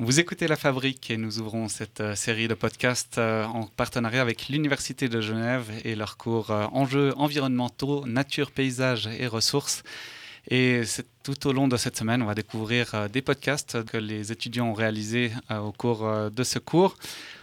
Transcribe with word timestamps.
Vous 0.00 0.20
écoutez 0.20 0.46
La 0.46 0.54
Fabrique 0.54 1.10
et 1.10 1.16
nous 1.16 1.40
ouvrons 1.40 1.66
cette 1.66 2.00
euh, 2.00 2.14
série 2.14 2.46
de 2.46 2.54
podcasts 2.54 3.18
euh, 3.18 3.44
en 3.46 3.64
partenariat 3.66 4.22
avec 4.22 4.48
l'Université 4.48 5.08
de 5.08 5.20
Genève 5.20 5.72
et 5.84 5.96
leur 5.96 6.16
cours 6.16 6.52
euh, 6.52 6.66
Enjeux 6.70 7.12
environnementaux, 7.16 8.06
nature, 8.06 8.52
paysage 8.52 9.08
et 9.08 9.26
ressources. 9.26 9.82
Et 10.52 10.82
tout 11.24 11.48
au 11.48 11.52
long 11.52 11.66
de 11.66 11.76
cette 11.76 11.96
semaine, 11.96 12.22
on 12.22 12.26
va 12.26 12.36
découvrir 12.36 13.10
des 13.10 13.22
podcasts 13.22 13.84
que 13.86 13.96
les 13.96 14.30
étudiants 14.30 14.68
ont 14.68 14.72
réalisés 14.72 15.32
au 15.50 15.72
cours 15.72 16.08
de 16.30 16.42
ce 16.42 16.58
cours. 16.58 16.96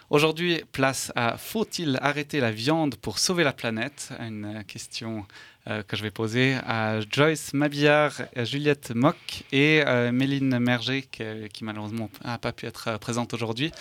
Aujourd'hui, 0.09 0.63
place 0.71 1.11
à 1.15 1.37
Faut-il 1.37 1.99
arrêter 2.01 2.39
la 2.39 2.51
viande 2.51 2.95
pour 2.95 3.19
sauver 3.19 3.43
la 3.43 3.53
planète? 3.53 4.09
Une 4.19 4.63
question 4.65 5.27
euh, 5.67 5.81
que 5.81 5.97
je 5.97 6.03
vais 6.03 6.11
poser 6.11 6.57
à 6.67 6.99
Joyce 7.11 7.51
Mabillard, 7.55 8.21
Juliette 8.37 8.91
Mock 8.93 9.15
et 9.51 9.81
euh, 9.87 10.11
Méline 10.11 10.59
Merger, 10.59 11.01
qui, 11.01 11.63
malheureusement 11.63 12.11
n'a 12.23 12.37
pas 12.37 12.51
pu 12.51 12.67
être 12.67 12.87
euh, 12.87 12.97
présente 12.99 13.33
aujourd'hui. 13.33 13.71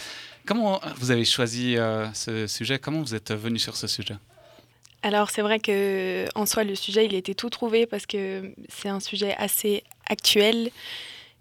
Comment 0.47 0.81
vous 0.97 1.11
avez 1.11 1.27
choisi 1.27 1.77
ce 2.15 2.47
sujet? 2.47 2.79
Comment 2.79 3.01
vous 3.01 3.15
êtes 3.15 3.33
venu 3.33 3.59
sur 3.59 3.77
ce 3.77 3.87
sujet? 3.87 4.15
Alors 5.03 5.29
c'est 5.29 5.43
vrai 5.43 5.59
que 5.59 6.27
en 6.35 6.47
soi 6.47 6.65
le 6.65 6.75
sujet 6.75 7.05
il 7.05 7.15
était 7.15 7.35
tout 7.35 7.51
trouvé 7.51 7.87
parce 7.87 8.07
que 8.07 8.55
c'est 8.69 8.89
un 8.89 9.01
sujet 9.01 9.35
assez 9.37 9.85
actuel 10.07 10.71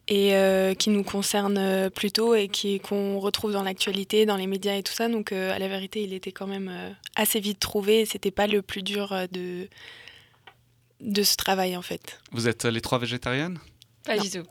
et 0.07 0.33
qui 0.79 0.89
nous 0.89 1.03
concerne 1.03 1.89
plutôt 1.89 2.33
et 2.33 2.47
qui 2.47 2.79
qu'on 2.79 3.19
retrouve 3.19 3.51
dans 3.51 3.63
l'actualité, 3.63 4.25
dans 4.25 4.37
les 4.37 4.47
médias 4.47 4.75
et 4.75 4.83
tout 4.83 4.93
ça. 4.93 5.09
Donc 5.09 5.33
à 5.33 5.59
la 5.59 5.67
vérité, 5.67 6.03
il 6.03 6.13
était 6.13 6.31
quand 6.31 6.47
même 6.47 6.71
assez 7.15 7.41
vite 7.41 7.59
trouvé. 7.59 8.05
C'était 8.05 8.31
pas 8.31 8.47
le 8.47 8.61
plus 8.61 8.83
dur 8.83 9.13
de 9.31 9.67
de 11.03 11.23
ce 11.23 11.35
travail 11.35 11.77
en 11.77 11.81
fait. 11.81 12.19
Vous 12.31 12.47
êtes 12.47 12.65
les 12.65 12.81
trois 12.81 12.97
végétariennes? 12.99 13.59
Pas 14.05 14.17
du 14.17 14.29
tout. 14.29 14.43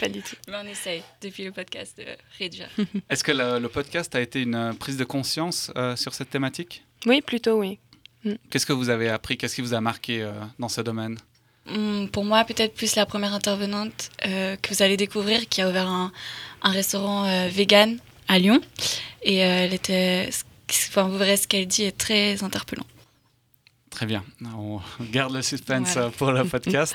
pas 0.00 0.08
du 0.08 0.22
tout. 0.22 0.36
Mais 0.48 0.54
on 0.64 0.66
essaye 0.66 1.02
depuis 1.20 1.44
le 1.44 1.52
podcast 1.52 1.98
de 1.98 2.04
réduire. 2.38 2.68
Est-ce 3.10 3.22
que 3.22 3.32
le, 3.32 3.68
podcast 3.68 4.14
a 4.14 4.22
été 4.22 4.40
une 4.40 4.74
prise 4.78 4.96
de 4.96 5.04
conscience 5.04 5.70
euh, 5.76 5.96
sur 5.96 6.14
cette 6.14 6.30
thématique? 6.30 6.82
Oui, 7.04 7.20
plutôt 7.20 7.58
oui. 7.58 7.78
Mm. 8.24 8.32
Qu'est-ce 8.48 8.64
que 8.64 8.72
vous 8.72 8.88
avez 8.88 9.10
appris? 9.10 9.36
Qu'est-ce 9.36 9.54
qui 9.54 9.60
vous 9.60 9.74
a 9.74 9.82
marqué 9.82 10.22
euh, 10.22 10.32
dans 10.58 10.70
ce 10.70 10.80
domaine? 10.80 11.18
Hmm, 11.66 12.06
Pour 12.06 12.24
moi, 12.24 12.42
peut-être 12.44 12.74
plus 12.74 12.96
la 12.96 13.04
première 13.04 13.34
intervenante 13.34 14.10
euh, 14.24 14.56
que 14.56 14.72
vous 14.72 14.82
allez 14.82 14.96
découvrir 14.96 15.46
qui 15.50 15.60
a 15.60 15.68
ouvert 15.68 15.88
un, 15.88 16.10
un 16.62 16.70
restaurant 16.70 17.48
vegan 17.48 17.98
à 18.28 18.38
Lyon. 18.38 18.62
Et 19.22 19.36
elle 19.36 19.74
était. 19.74 20.30
Enfin, 20.88 21.02
vous 21.02 21.18
verrez 21.18 21.36
ce 21.36 21.46
qu'elle 21.46 21.66
dit 21.66 21.82
est 21.82 21.98
très 21.98 22.42
interpellant. 22.42 22.86
Très 23.96 24.04
bien. 24.04 24.22
On 24.54 24.78
garde 25.10 25.32
le 25.32 25.40
suspense 25.40 25.96
pour 26.18 26.30
le 26.30 26.44
podcast. 26.48 26.94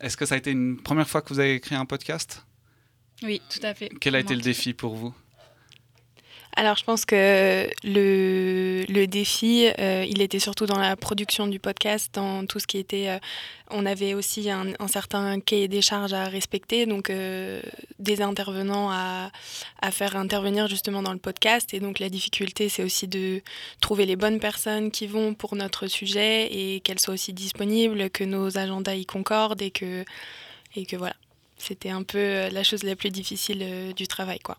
Est-ce 0.00 0.16
que 0.16 0.26
ça 0.26 0.34
a 0.34 0.38
été 0.38 0.50
une 0.50 0.76
première 0.76 1.08
fois 1.08 1.22
que 1.22 1.28
vous 1.28 1.38
avez 1.38 1.54
écrit 1.54 1.76
un 1.76 1.86
podcast? 1.86 2.44
Oui, 3.22 3.40
tout 3.48 3.64
à 3.64 3.72
fait. 3.74 3.90
Quel 4.00 4.16
a 4.16 4.18
été 4.18 4.34
le 4.34 4.40
défi 4.40 4.74
pour 4.74 4.96
vous? 4.96 5.14
Alors 6.54 6.76
je 6.76 6.84
pense 6.84 7.06
que 7.06 7.70
le, 7.82 9.06
défi, 9.06 9.68
euh, 9.78 10.04
il 10.06 10.20
était 10.20 10.38
surtout 10.38 10.66
dans 10.66 10.78
la 10.78 10.96
production 10.96 11.46
du 11.46 11.58
podcast, 11.58 12.10
dans 12.14 12.46
tout 12.46 12.58
ce 12.58 12.66
qui 12.66 12.78
était... 12.78 13.08
Euh, 13.08 13.18
on 13.70 13.86
avait 13.86 14.12
aussi 14.12 14.50
un, 14.50 14.74
certain 14.86 15.40
cahier 15.40 15.66
des 15.66 15.80
charges 15.80 16.12
à 16.12 16.24
respecter, 16.24 16.84
donc 16.84 17.08
euh, 17.08 17.62
des 17.98 18.20
intervenants 18.20 18.90
à, 18.90 19.30
à, 19.80 19.90
faire 19.90 20.14
intervenir 20.14 20.68
justement 20.68 21.02
dans 21.02 21.14
le 21.14 21.18
podcast. 21.18 21.72
Et 21.72 21.80
donc 21.80 21.98
la 21.98 22.10
difficulté, 22.10 22.68
c'est 22.68 22.84
aussi 22.84 23.08
de 23.08 23.40
trouver 23.80 24.04
les 24.04 24.16
bonnes 24.16 24.40
personnes 24.40 24.90
qui 24.90 25.06
vont 25.06 25.32
pour 25.32 25.56
notre 25.56 25.86
sujet 25.86 26.52
et 26.52 26.80
qu'elles 26.80 27.00
soient 27.00 27.14
aussi 27.14 27.32
disponibles, 27.32 28.10
que 28.10 28.24
nos 28.24 28.58
agendas 28.58 28.94
y 28.94 29.06
concordent 29.06 29.62
et 29.62 29.70
que, 29.70 30.04
et 30.76 30.84
que 30.84 30.96
voilà. 30.96 31.16
C'était 31.56 31.90
un 31.90 32.02
peu 32.02 32.48
la 32.50 32.62
chose 32.64 32.82
la 32.82 32.96
plus 32.96 33.10
difficile 33.10 33.94
du 33.96 34.06
travail, 34.06 34.40
quoi. 34.40 34.58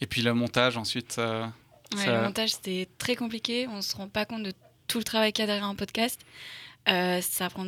Et 0.00 0.06
puis 0.06 0.22
le 0.22 0.34
montage 0.34 0.76
ensuite. 0.76 1.16
Euh, 1.18 1.46
le 1.94 2.22
montage 2.22 2.50
c'était 2.50 2.88
très 2.98 3.16
compliqué. 3.16 3.66
On 3.68 3.82
se 3.82 3.96
rend 3.96 4.08
pas 4.08 4.24
compte 4.24 4.42
de 4.42 4.52
tout 4.86 4.98
le 4.98 5.04
travail 5.04 5.32
qu'il 5.32 5.42
y 5.42 5.44
a 5.44 5.46
derrière 5.46 5.64
un 5.64 5.74
podcast. 5.74 6.20
Euh, 6.88 7.20
ça 7.20 7.50
prend 7.50 7.66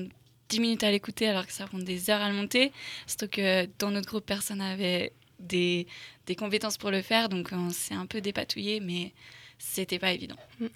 10 0.48 0.60
minutes 0.60 0.84
à 0.84 0.90
l'écouter 0.90 1.28
alors 1.28 1.46
que 1.46 1.52
ça 1.52 1.66
prend 1.66 1.78
des 1.78 2.10
heures 2.10 2.20
à 2.20 2.28
le 2.28 2.34
monter. 2.34 2.72
Surtout 3.06 3.28
que 3.28 3.68
dans 3.78 3.90
notre 3.90 4.08
groupe, 4.08 4.24
personne 4.24 4.58
n'avait 4.58 5.12
des, 5.38 5.86
des, 6.26 6.36
compétences 6.36 6.78
pour 6.78 6.90
le 6.90 7.02
faire. 7.02 7.28
Donc 7.28 7.50
on 7.52 7.70
s'est 7.70 7.94
un 7.94 8.06
peu 8.06 8.20
dépatouillé, 8.20 8.80
mais 8.80 9.12
c'était 9.58 9.98
pas 9.98 10.12
évident. 10.12 10.36
Mm. 10.60 10.66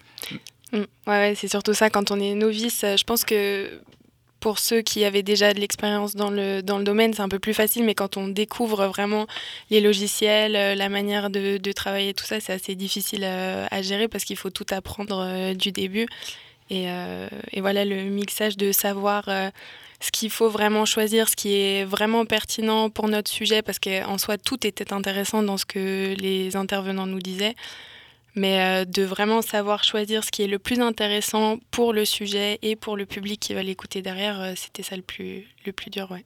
Mm. 0.73 0.85
Ouais, 1.07 1.33
c'est 1.35 1.47
surtout 1.47 1.73
ça 1.73 1.89
quand 1.89 2.11
on 2.11 2.19
est 2.19 2.35
novice. 2.35 2.81
Je 2.81 3.03
pense 3.03 3.23
que 3.23 3.81
pour 4.39 4.59
ceux 4.59 4.81
qui 4.81 5.03
avaient 5.03 5.23
déjà 5.23 5.53
de 5.53 5.59
l'expérience 5.59 6.15
dans 6.15 6.29
le, 6.29 6.61
dans 6.61 6.77
le 6.77 6.83
domaine, 6.83 7.13
c'est 7.13 7.21
un 7.21 7.29
peu 7.29 7.39
plus 7.39 7.53
facile, 7.53 7.83
mais 7.83 7.95
quand 7.95 8.17
on 8.17 8.27
découvre 8.27 8.85
vraiment 8.87 9.27
les 9.69 9.81
logiciels, 9.81 10.55
euh, 10.55 10.75
la 10.75 10.89
manière 10.89 11.29
de, 11.29 11.71
travailler, 11.71 12.13
tout 12.13 12.25
ça, 12.25 12.39
c'est 12.39 12.53
assez 12.53 12.75
difficile 12.75 13.23
à, 13.23 13.67
à 13.67 13.81
gérer 13.81 14.07
parce 14.07 14.23
qu'il 14.23 14.37
faut 14.37 14.49
tout 14.49 14.65
apprendre 14.71 15.23
euh, 15.25 15.53
du 15.53 15.71
début. 15.71 16.07
Euh, 16.71 17.27
et, 17.51 17.61
voilà, 17.61 17.85
le 17.85 18.03
mixage 18.03 18.57
de 18.57 18.71
savoir 18.71 19.29
ce 19.99 20.11
qu'il 20.11 20.29
faut 20.29 20.49
vraiment 20.49 20.85
choisir, 20.85 21.29
ce 21.29 21.35
qui 21.35 21.55
est 21.55 21.85
vraiment 21.85 22.25
pertinent 22.25 22.89
pour 22.89 23.07
notre 23.07 23.31
sujet, 23.31 23.61
parce 23.61 23.79
qu'en 23.79 24.17
soi, 24.17 24.37
tout 24.37 24.67
était 24.67 24.91
intéressant 24.91 25.43
dans 25.43 25.57
ce 25.57 25.65
que 25.65 26.13
les 26.19 26.55
intervenants 26.55 27.07
nous 27.07 27.19
disaient 27.19 27.55
mais 28.37 28.61
euh, 28.61 28.85
de 28.85 29.03
vraiment 29.03 29.41
savoir 29.41 29.83
choisir 29.83 30.23
ce 30.23 30.31
qui 30.31 30.43
est 30.43 30.47
le 30.47 30.59
plus 30.59 30.79
intéressant 30.79 31.57
pour 31.71 31.91
le 31.91 32.05
sujet 32.05 32.59
et 32.61 32.75
pour 32.75 32.95
le 32.95 33.05
public 33.05 33.39
qui 33.39 33.53
va 33.53 33.63
l'écouter 33.63 34.01
derrière, 34.01 34.39
euh, 34.39 34.53
c'était 34.55 34.83
ça 34.83 34.95
le 34.95 35.01
plus, 35.01 35.45
le 35.65 35.71
plus 35.73 35.89
dur. 35.89 36.09
Ouais. 36.11 36.23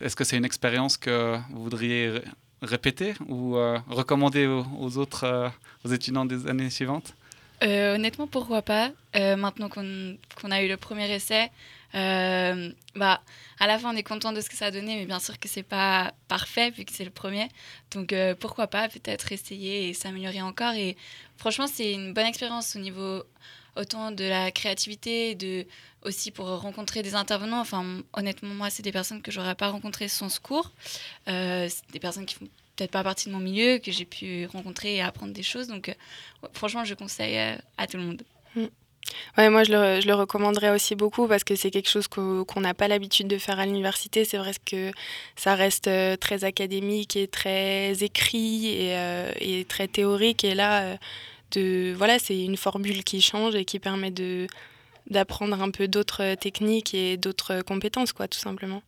Est-ce 0.00 0.14
que 0.14 0.22
c'est 0.22 0.36
une 0.36 0.44
expérience 0.44 0.96
que 0.98 1.36
vous 1.50 1.64
voudriez 1.64 2.20
répéter 2.62 3.14
ou 3.26 3.56
euh, 3.56 3.78
recommander 3.88 4.46
aux, 4.46 4.98
autres 4.98 5.50
aux 5.84 5.88
étudiants 5.88 6.26
des 6.26 6.46
années 6.46 6.70
suivantes? 6.70 7.14
Honnêtement, 7.62 8.26
pourquoi 8.26 8.62
pas? 8.62 8.90
Maintenant 9.14 9.68
qu'on 9.68 10.50
a 10.50 10.62
eu 10.62 10.68
le 10.68 10.76
premier 10.76 11.10
essai, 11.10 11.50
euh, 11.96 12.70
bah, 12.94 13.22
à 13.58 13.66
la 13.66 13.78
fin, 13.78 13.92
on 13.92 13.96
est 13.96 14.02
content 14.02 14.32
de 14.32 14.40
ce 14.40 14.50
que 14.50 14.56
ça 14.56 14.66
a 14.66 14.70
donné, 14.70 14.96
mais 14.96 15.06
bien 15.06 15.18
sûr 15.18 15.38
que 15.38 15.48
c'est 15.48 15.62
pas 15.62 16.12
parfait 16.28 16.70
vu 16.70 16.84
que 16.84 16.92
c'est 16.92 17.04
le 17.04 17.10
premier. 17.10 17.48
Donc 17.90 18.12
euh, 18.12 18.34
pourquoi 18.34 18.66
pas 18.66 18.88
peut-être 18.88 19.32
essayer 19.32 19.88
et 19.88 19.94
s'améliorer 19.94 20.42
encore. 20.42 20.74
Et 20.74 20.96
franchement, 21.38 21.66
c'est 21.66 21.92
une 21.92 22.12
bonne 22.12 22.26
expérience 22.26 22.76
au 22.76 22.80
niveau 22.80 23.22
autant 23.76 24.10
de 24.10 24.24
la 24.24 24.50
créativité, 24.50 25.34
de 25.34 25.66
aussi 26.02 26.30
pour 26.30 26.46
rencontrer 26.46 27.02
des 27.02 27.14
intervenants. 27.14 27.60
Enfin, 27.60 27.84
honnêtement, 28.12 28.54
moi, 28.54 28.70
c'est 28.70 28.82
des 28.82 28.92
personnes 28.92 29.22
que 29.22 29.30
j'aurais 29.30 29.54
pas 29.54 29.68
rencontrées 29.68 30.08
sans 30.08 30.28
ce 30.28 30.40
cours. 30.40 30.72
Euh, 31.28 31.68
des 31.92 31.98
personnes 31.98 32.26
qui 32.26 32.34
font 32.36 32.48
peut-être 32.76 32.90
pas 32.90 33.02
partie 33.02 33.28
de 33.28 33.34
mon 33.34 33.40
milieu, 33.40 33.78
que 33.78 33.90
j'ai 33.90 34.04
pu 34.04 34.46
rencontrer 34.46 34.96
et 34.96 35.02
apprendre 35.02 35.32
des 35.32 35.42
choses. 35.42 35.68
Donc, 35.68 35.94
franchement, 36.52 36.84
je 36.84 36.94
conseille 36.94 37.38
à 37.76 37.86
tout 37.86 37.96
le 37.96 38.04
monde. 38.04 38.22
Mm. 38.54 38.66
Ouais, 39.38 39.50
moi 39.50 39.64
je 39.64 39.72
le, 39.72 40.14
recommanderais 40.14 40.70
aussi 40.70 40.94
beaucoup 40.94 41.28
parce 41.28 41.44
que 41.44 41.56
c'est 41.56 41.70
quelque 41.70 41.88
chose 41.88 42.08
qu'on 42.08 42.60
n'a 42.60 42.74
pas 42.74 42.88
l'habitude 42.88 43.28
de 43.28 43.38
faire 43.38 43.58
à 43.58 43.66
l'université. 43.66 44.24
C'est 44.24 44.38
vrai 44.38 44.52
que 44.64 44.92
ça 45.36 45.54
reste 45.54 45.88
euh, 45.88 46.16
très 46.16 46.44
académique 46.44 47.16
et 47.16 47.28
très 47.28 48.02
écrit 48.02 48.68
et, 48.68 48.96
euh, 48.96 49.64
très 49.68 49.88
théorique. 49.88 50.44
Et 50.44 50.54
là, 50.54 50.82
euh, 50.82 50.96
de, 51.52 51.94
voilà, 51.96 52.18
c'est 52.18 52.42
une 52.42 52.56
formule 52.56 53.04
qui 53.04 53.20
change 53.20 53.54
et 53.54 53.64
qui 53.64 53.78
permet 53.78 54.12
d'apprendre 55.08 55.60
un 55.62 55.70
peu 55.70 55.88
d'autres 55.88 56.34
techniques 56.34 56.94
et 56.94 57.16
d'autres 57.16 57.62
compétences, 57.62 58.12
quoi, 58.12 58.28
tout 58.28 58.38
simplement. 58.38 58.82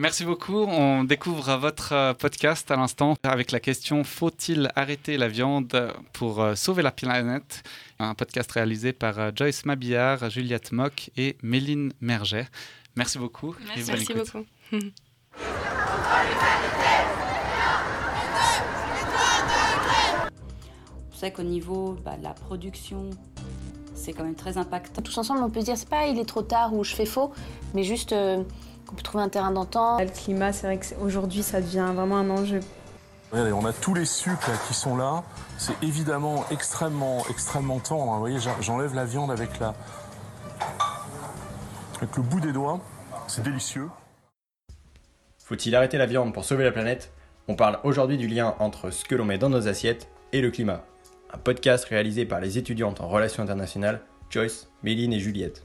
Merci 0.00 0.24
beaucoup. 0.24 0.62
On 0.62 1.02
découvre 1.02 1.56
votre 1.56 2.12
podcast 2.12 2.70
à 2.70 2.76
l'instant 2.76 3.16
avec 3.24 3.50
la 3.50 3.58
question 3.58 4.04
Faut-il 4.04 4.70
arrêter 4.76 5.16
la 5.16 5.26
viande 5.26 5.92
pour 6.12 6.40
sauver 6.54 6.84
la 6.84 6.92
planète? 6.92 7.64
Un 7.98 8.14
podcast 8.14 8.52
réalisé 8.52 8.92
par 8.92 9.18
euh, 9.18 9.32
Joyce 9.34 9.64
Mabillard, 9.66 10.30
Juliette 10.30 10.70
Mock 10.70 11.10
et 11.16 11.36
Méline 11.42 11.92
Merger. 12.00 12.44
Merci 12.94 13.18
beaucoup. 13.18 13.56
Merci, 13.66 14.14
beaucoup. 14.14 14.46
C'est 21.10 21.18
vrai 21.18 21.32
qu'au 21.32 21.42
niveau 21.42 21.96
bah, 22.04 22.16
de 22.16 22.22
la 22.22 22.34
production, 22.34 23.10
c'est 23.96 24.12
quand 24.12 24.22
même 24.22 24.36
très 24.36 24.56
impactant. 24.58 25.02
Tous 25.02 25.18
ensemble, 25.18 25.42
on 25.42 25.50
peut 25.50 25.58
se 25.58 25.64
dire, 25.64 25.76
c'est 25.76 25.88
pas 25.88 26.06
il 26.06 26.20
est 26.20 26.24
trop 26.24 26.42
tard 26.42 26.72
ou 26.72 26.84
je 26.84 26.94
fais 26.94 27.06
faux, 27.06 27.32
mais 27.74 27.82
juste 27.82 28.12
euh, 28.12 28.44
qu'on 28.88 28.96
peut 28.96 29.02
trouver 29.02 29.22
un 29.22 29.28
terrain 29.28 29.52
d'entente. 29.52 30.00
Le 30.00 30.08
climat, 30.08 30.52
c'est 30.52 30.66
vrai 30.66 30.80
qu'aujourd'hui, 30.80 31.44
ça 31.44 31.60
devient 31.60 31.90
vraiment 31.94 32.16
un 32.16 32.30
enjeu 32.30 32.60
on 33.32 33.64
a 33.64 33.72
tous 33.72 33.94
les 33.94 34.04
sucres 34.04 34.50
qui 34.66 34.74
sont 34.74 34.96
là. 34.96 35.22
C'est 35.58 35.80
évidemment 35.82 36.44
extrêmement, 36.50 37.24
extrêmement 37.30 37.78
tendre. 37.78 38.12
Vous 38.12 38.18
voyez, 38.20 38.38
j'enlève 38.60 38.94
la 38.94 39.04
viande 39.04 39.30
avec, 39.30 39.58
la... 39.58 39.74
avec 41.96 42.16
le 42.16 42.22
bout 42.22 42.40
des 42.40 42.52
doigts. 42.52 42.80
C'est 43.26 43.42
délicieux. 43.42 43.88
Faut-il 45.44 45.74
arrêter 45.74 45.98
la 45.98 46.06
viande 46.06 46.32
pour 46.32 46.44
sauver 46.44 46.64
la 46.64 46.72
planète? 46.72 47.12
On 47.48 47.56
parle 47.56 47.78
aujourd'hui 47.84 48.18
du 48.18 48.28
lien 48.28 48.54
entre 48.58 48.90
ce 48.90 49.04
que 49.04 49.14
l'on 49.14 49.24
met 49.24 49.38
dans 49.38 49.48
nos 49.48 49.68
assiettes 49.68 50.08
et 50.32 50.40
le 50.40 50.50
climat. 50.50 50.84
Un 51.32 51.38
podcast 51.38 51.84
réalisé 51.86 52.24
par 52.26 52.40
les 52.40 52.58
étudiantes 52.58 53.00
en 53.00 53.08
relations 53.08 53.42
internationales 53.42 54.00
Joyce, 54.30 54.68
Méline 54.82 55.12
et 55.12 55.20
Juliette. 55.20 55.64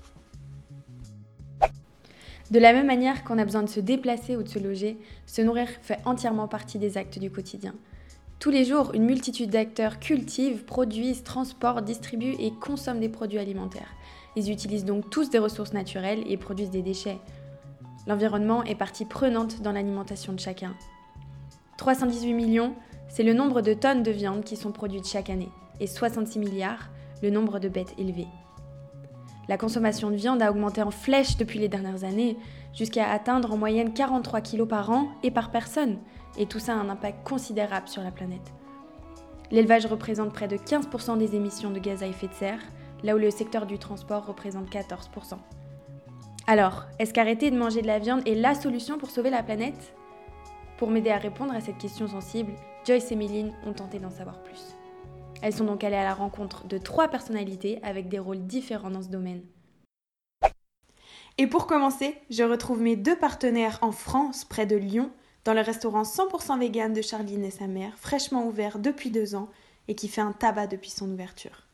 De 2.53 2.59
la 2.59 2.71
même 2.71 2.85
manière 2.85 3.23
qu'on 3.23 3.39
a 3.39 3.45
besoin 3.45 3.63
de 3.63 3.67
se 3.67 3.79
déplacer 3.79 4.37
ou 4.37 4.43
de 4.43 4.47
se 4.47 4.59
loger, 4.59 4.99
se 5.25 5.41
nourrir 5.41 5.67
fait 5.81 5.97
entièrement 6.05 6.47
partie 6.47 6.77
des 6.77 6.99
actes 6.99 7.17
du 7.17 7.31
quotidien. 7.31 7.73
Tous 8.37 8.51
les 8.51 8.63
jours, 8.63 8.91
une 8.93 9.05
multitude 9.05 9.49
d'acteurs 9.49 9.99
cultivent, 9.99 10.63
produisent, 10.63 11.23
transportent, 11.23 11.83
distribuent 11.83 12.35
et 12.37 12.51
consomment 12.51 12.99
des 12.99 13.09
produits 13.09 13.39
alimentaires. 13.39 13.95
Ils 14.35 14.51
utilisent 14.51 14.85
donc 14.85 15.09
tous 15.09 15.31
des 15.31 15.39
ressources 15.39 15.73
naturelles 15.73 16.23
et 16.27 16.37
produisent 16.37 16.69
des 16.69 16.83
déchets. 16.83 17.17
L'environnement 18.05 18.63
est 18.65 18.75
partie 18.75 19.05
prenante 19.05 19.63
dans 19.63 19.71
l'alimentation 19.71 20.31
de 20.31 20.39
chacun. 20.39 20.75
318 21.77 22.33
millions, 22.33 22.75
c'est 23.09 23.23
le 23.23 23.33
nombre 23.33 23.61
de 23.61 23.73
tonnes 23.73 24.03
de 24.03 24.11
viande 24.11 24.43
qui 24.43 24.57
sont 24.57 24.71
produites 24.71 25.07
chaque 25.07 25.31
année, 25.31 25.49
et 25.79 25.87
66 25.87 26.37
milliards, 26.37 26.91
le 27.23 27.31
nombre 27.31 27.57
de 27.57 27.67
bêtes 27.67 27.95
élevées. 27.97 28.27
La 29.47 29.57
consommation 29.57 30.09
de 30.09 30.15
viande 30.15 30.41
a 30.41 30.49
augmenté 30.49 30.81
en 30.81 30.91
flèche 30.91 31.37
depuis 31.37 31.59
les 31.59 31.67
dernières 31.67 32.03
années, 32.03 32.37
jusqu'à 32.73 33.11
atteindre 33.11 33.51
en 33.51 33.57
moyenne 33.57 33.93
43 33.93 34.41
kg 34.41 34.65
par 34.65 34.89
an 34.89 35.09
et 35.21 35.31
par 35.31 35.51
personne, 35.51 35.97
et 36.37 36.45
tout 36.45 36.59
ça 36.59 36.73
a 36.73 36.77
un 36.77 36.89
impact 36.89 37.27
considérable 37.27 37.87
sur 37.87 38.01
la 38.01 38.11
planète. 38.11 38.53
L'élevage 39.51 39.85
représente 39.85 40.33
près 40.33 40.47
de 40.47 40.55
15% 40.55 41.17
des 41.17 41.35
émissions 41.35 41.71
de 41.71 41.79
gaz 41.79 42.01
à 42.03 42.07
effet 42.07 42.27
de 42.27 42.33
serre, 42.33 42.61
là 43.03 43.15
où 43.15 43.19
le 43.19 43.29
secteur 43.29 43.65
du 43.65 43.77
transport 43.77 44.25
représente 44.25 44.69
14%. 44.69 45.37
Alors, 46.47 46.85
est-ce 46.99 47.13
qu'arrêter 47.13 47.51
de 47.51 47.57
manger 47.57 47.81
de 47.81 47.87
la 47.87 47.99
viande 47.99 48.27
est 48.27 48.35
la 48.35 48.55
solution 48.55 48.97
pour 48.97 49.09
sauver 49.09 49.29
la 49.29 49.43
planète? 49.43 49.93
Pour 50.77 50.89
m'aider 50.89 51.11
à 51.11 51.17
répondre 51.17 51.53
à 51.53 51.61
cette 51.61 51.77
question 51.77 52.07
sensible, 52.07 52.53
Joyce 52.85 53.11
et 53.11 53.15
Méline 53.15 53.53
ont 53.65 53.73
tenté 53.73 53.99
d'en 53.99 54.09
savoir 54.09 54.41
plus. 54.43 54.75
Elles 55.43 55.53
sont 55.53 55.65
donc 55.65 55.83
allées 55.83 55.97
à 55.97 56.05
la 56.05 56.13
rencontre 56.13 56.65
de 56.67 56.77
trois 56.77 57.09
personnalités 57.09 57.77
avec 57.83 58.07
des 58.07 58.17
rôles 58.17 58.45
différents 58.47 58.89
dans 58.89 59.01
ce 59.01 59.09
domaine. 59.09 59.43
Et 61.37 61.47
pour 61.47 61.67
commencer, 61.67 62.17
je 62.29 62.43
retrouve 62.43 62.79
mes 62.81 62.95
deux 62.95 63.17
partenaires 63.17 63.77
en 63.81 63.91
France, 63.91 64.45
près 64.45 64.65
de 64.65 64.77
Lyon, 64.77 65.11
dans 65.43 65.53
le 65.53 65.59
restaurant 65.59 66.03
100% 66.03 66.57
vegan 66.59 66.93
de 66.93 67.01
Charline 67.01 67.43
et 67.43 67.51
sa 67.51 67.67
mère, 67.67 67.97
fraîchement 67.97 68.47
ouvert 68.47 68.79
depuis 68.79 69.11
deux 69.11 69.35
ans 69.35 69.49
et 69.89 69.95
qui 69.95 70.07
fait 70.07 70.21
un 70.21 70.31
tabac 70.31 70.67
depuis 70.67 70.91
son 70.91 71.11
ouverture. 71.11 71.67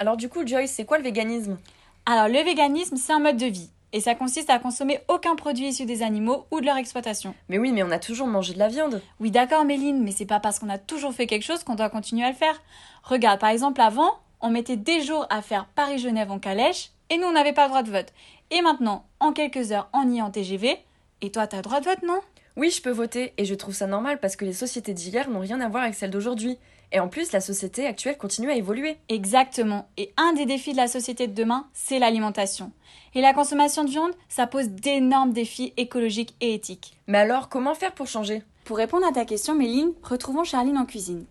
Alors 0.00 0.16
du 0.16 0.28
coup, 0.28 0.44
Joyce, 0.44 0.72
c'est 0.72 0.84
quoi 0.84 0.98
le 0.98 1.04
véganisme? 1.04 1.56
Alors 2.04 2.26
le 2.26 2.42
véganisme, 2.44 2.96
c'est 2.96 3.12
un 3.12 3.20
mode 3.20 3.36
de 3.36 3.46
vie. 3.46 3.70
Et 3.92 4.00
ça 4.00 4.14
consiste 4.14 4.48
à 4.48 4.58
consommer 4.58 5.00
aucun 5.08 5.36
produit 5.36 5.68
issu 5.68 5.84
des 5.84 6.02
animaux 6.02 6.46
ou 6.50 6.60
de 6.60 6.66
leur 6.66 6.76
exploitation. 6.76 7.34
Mais 7.48 7.58
oui, 7.58 7.72
mais 7.72 7.82
on 7.82 7.90
a 7.90 7.98
toujours 7.98 8.26
mangé 8.26 8.54
de 8.54 8.58
la 8.58 8.68
viande. 8.68 9.02
Oui, 9.20 9.30
d'accord, 9.30 9.64
Méline, 9.64 10.02
mais 10.02 10.12
c'est 10.12 10.26
pas 10.26 10.40
parce 10.40 10.58
qu'on 10.58 10.70
a 10.70 10.78
toujours 10.78 11.12
fait 11.12 11.26
quelque 11.26 11.44
chose 11.44 11.62
qu'on 11.62 11.74
doit 11.74 11.90
continuer 11.90 12.24
à 12.24 12.30
le 12.30 12.36
faire. 12.36 12.62
Regarde, 13.02 13.40
par 13.40 13.50
exemple, 13.50 13.80
avant, 13.80 14.12
on 14.40 14.50
mettait 14.50 14.76
des 14.76 15.02
jours 15.02 15.26
à 15.30 15.42
faire 15.42 15.66
Paris-Genève 15.66 16.30
en 16.30 16.38
calèche, 16.38 16.90
et 17.10 17.18
nous, 17.18 17.26
on 17.26 17.32
n'avait 17.32 17.52
pas 17.52 17.64
le 17.64 17.68
droit 17.68 17.82
de 17.82 17.90
vote. 17.90 18.12
Et 18.50 18.62
maintenant, 18.62 19.04
en 19.20 19.32
quelques 19.32 19.72
heures, 19.72 19.88
on 19.92 20.10
y 20.10 20.18
est 20.18 20.22
en 20.22 20.30
TGV, 20.30 20.78
et 21.20 21.30
toi, 21.30 21.46
t'as 21.46 21.58
le 21.58 21.62
droit 21.62 21.80
de 21.80 21.84
vote, 21.84 22.02
non? 22.02 22.20
Oui, 22.56 22.70
je 22.70 22.82
peux 22.82 22.90
voter, 22.90 23.32
et 23.38 23.44
je 23.44 23.54
trouve 23.54 23.74
ça 23.74 23.86
normal 23.86 24.20
parce 24.20 24.36
que 24.36 24.44
les 24.44 24.52
sociétés 24.52 24.92
d'hier 24.92 25.30
n'ont 25.30 25.40
rien 25.40 25.60
à 25.60 25.68
voir 25.68 25.84
avec 25.84 25.94
celles 25.94 26.10
d'aujourd'hui. 26.10 26.58
Et 26.92 27.00
en 27.00 27.08
plus, 27.08 27.32
la 27.32 27.40
société 27.40 27.86
actuelle 27.86 28.18
continue 28.18 28.50
à 28.50 28.54
évoluer. 28.54 28.98
Exactement. 29.08 29.88
Et 29.96 30.12
un 30.18 30.34
des 30.34 30.44
défis 30.44 30.72
de 30.72 30.76
la 30.76 30.88
société 30.88 31.26
de 31.26 31.34
demain, 31.34 31.66
c'est 31.72 31.98
l'alimentation. 31.98 32.70
Et 33.14 33.22
la 33.22 33.32
consommation 33.32 33.84
de 33.84 33.90
viande, 33.90 34.12
ça 34.28 34.46
pose 34.46 34.68
d'énormes 34.68 35.32
défis 35.32 35.72
écologiques 35.78 36.34
et 36.42 36.54
éthiques. 36.54 36.98
Mais 37.06 37.18
alors, 37.18 37.48
comment 37.48 37.74
faire 37.74 37.92
pour 37.92 38.06
changer? 38.06 38.42
Pour 38.64 38.76
répondre 38.76 39.06
à 39.06 39.12
ta 39.12 39.24
question, 39.24 39.54
Méline, 39.54 39.92
retrouvons 40.02 40.44
Charline 40.44 40.78
en 40.78 40.84
cuisine. 40.84 41.24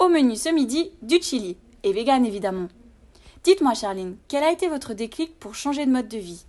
Au 0.00 0.08
menu 0.08 0.34
ce 0.34 0.48
midi, 0.48 0.90
du 1.00 1.22
chili. 1.22 1.56
Et 1.84 1.92
vegan, 1.92 2.26
évidemment. 2.26 2.68
Dites-moi, 3.44 3.74
Charline, 3.74 4.16
quel 4.26 4.42
a 4.42 4.50
été 4.50 4.68
votre 4.68 4.94
déclic 4.94 5.38
pour 5.38 5.54
changer 5.54 5.86
de 5.86 5.92
mode 5.92 6.08
de 6.08 6.18
vie? 6.18 6.44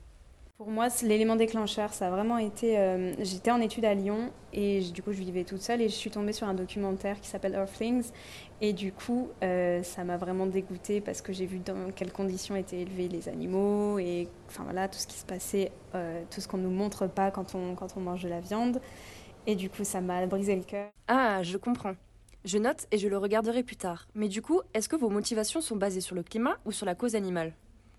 Pour 0.57 0.69
moi, 0.69 0.87
l'élément 1.03 1.35
déclencheur, 1.35 1.93
ça 1.93 2.07
a 2.07 2.09
vraiment 2.09 2.37
été. 2.37 2.77
Euh, 2.77 3.13
j'étais 3.19 3.51
en 3.51 3.59
études 3.59 3.83
à 3.83 3.93
Lyon 3.93 4.31
et 4.53 4.79
du 4.81 5.03
coup, 5.03 5.11
je 5.11 5.19
vivais 5.19 5.43
toute 5.43 5.61
seule 5.61 5.81
et 5.81 5.89
je 5.89 5.93
suis 5.93 6.09
tombée 6.09 6.31
sur 6.31 6.47
un 6.47 6.53
documentaire 6.53 7.19
qui 7.19 7.27
s'appelle 7.27 7.53
Earthlings. 7.55 8.05
Et 8.61 8.71
du 8.71 8.93
coup, 8.93 9.29
euh, 9.43 9.83
ça 9.83 10.05
m'a 10.05 10.15
vraiment 10.15 10.45
dégoûtée 10.45 11.01
parce 11.01 11.21
que 11.21 11.33
j'ai 11.33 11.45
vu 11.45 11.59
dans 11.59 11.91
quelles 11.93 12.13
conditions 12.13 12.55
étaient 12.55 12.79
élevés 12.79 13.09
les 13.09 13.27
animaux 13.27 13.99
et 13.99 14.29
enfin 14.47 14.63
voilà, 14.63 14.87
tout 14.87 14.97
ce 14.97 15.07
qui 15.07 15.17
se 15.17 15.25
passait, 15.25 15.71
euh, 15.93 16.23
tout 16.31 16.39
ce 16.39 16.47
qu'on 16.47 16.57
ne 16.57 16.63
nous 16.63 16.71
montre 16.71 17.07
pas 17.07 17.31
quand 17.31 17.53
on, 17.53 17.75
quand 17.75 17.97
on 17.97 17.99
mange 17.99 18.23
de 18.23 18.29
la 18.29 18.39
viande. 18.39 18.79
Et 19.47 19.55
du 19.55 19.69
coup, 19.69 19.83
ça 19.83 19.99
m'a 19.99 20.25
brisé 20.25 20.55
le 20.55 20.63
cœur. 20.63 20.89
Ah, 21.09 21.43
je 21.43 21.57
comprends. 21.57 21.95
Je 22.45 22.57
note 22.59 22.87
et 22.91 22.97
je 22.97 23.09
le 23.09 23.17
regarderai 23.17 23.61
plus 23.63 23.75
tard. 23.75 24.07
Mais 24.15 24.29
du 24.29 24.41
coup, 24.41 24.61
est-ce 24.73 24.87
que 24.87 24.95
vos 24.95 25.09
motivations 25.09 25.59
sont 25.59 25.75
basées 25.75 26.01
sur 26.01 26.15
le 26.15 26.23
climat 26.23 26.57
ou 26.63 26.71
sur 26.71 26.85
la 26.85 26.95
cause 26.95 27.15
animale? 27.15 27.53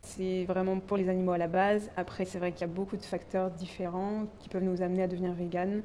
C'est 0.06 0.44
vraiment 0.44 0.79
pour 0.79 0.97
les 0.97 1.08
animaux 1.08 1.32
à 1.32 1.38
la 1.38 1.49
base. 1.49 1.91
Après, 1.97 2.25
c'est 2.25 2.38
vrai 2.38 2.53
qu'il 2.53 2.61
y 2.61 2.70
a 2.70 2.73
beaucoup 2.73 2.97
de 2.97 3.03
facteurs 3.03 3.50
différents 3.50 4.26
qui 4.38 4.49
peuvent 4.49 4.62
nous 4.62 4.81
amener 4.81 5.03
à 5.03 5.08
devenir 5.08 5.32
vegan. 5.32 5.82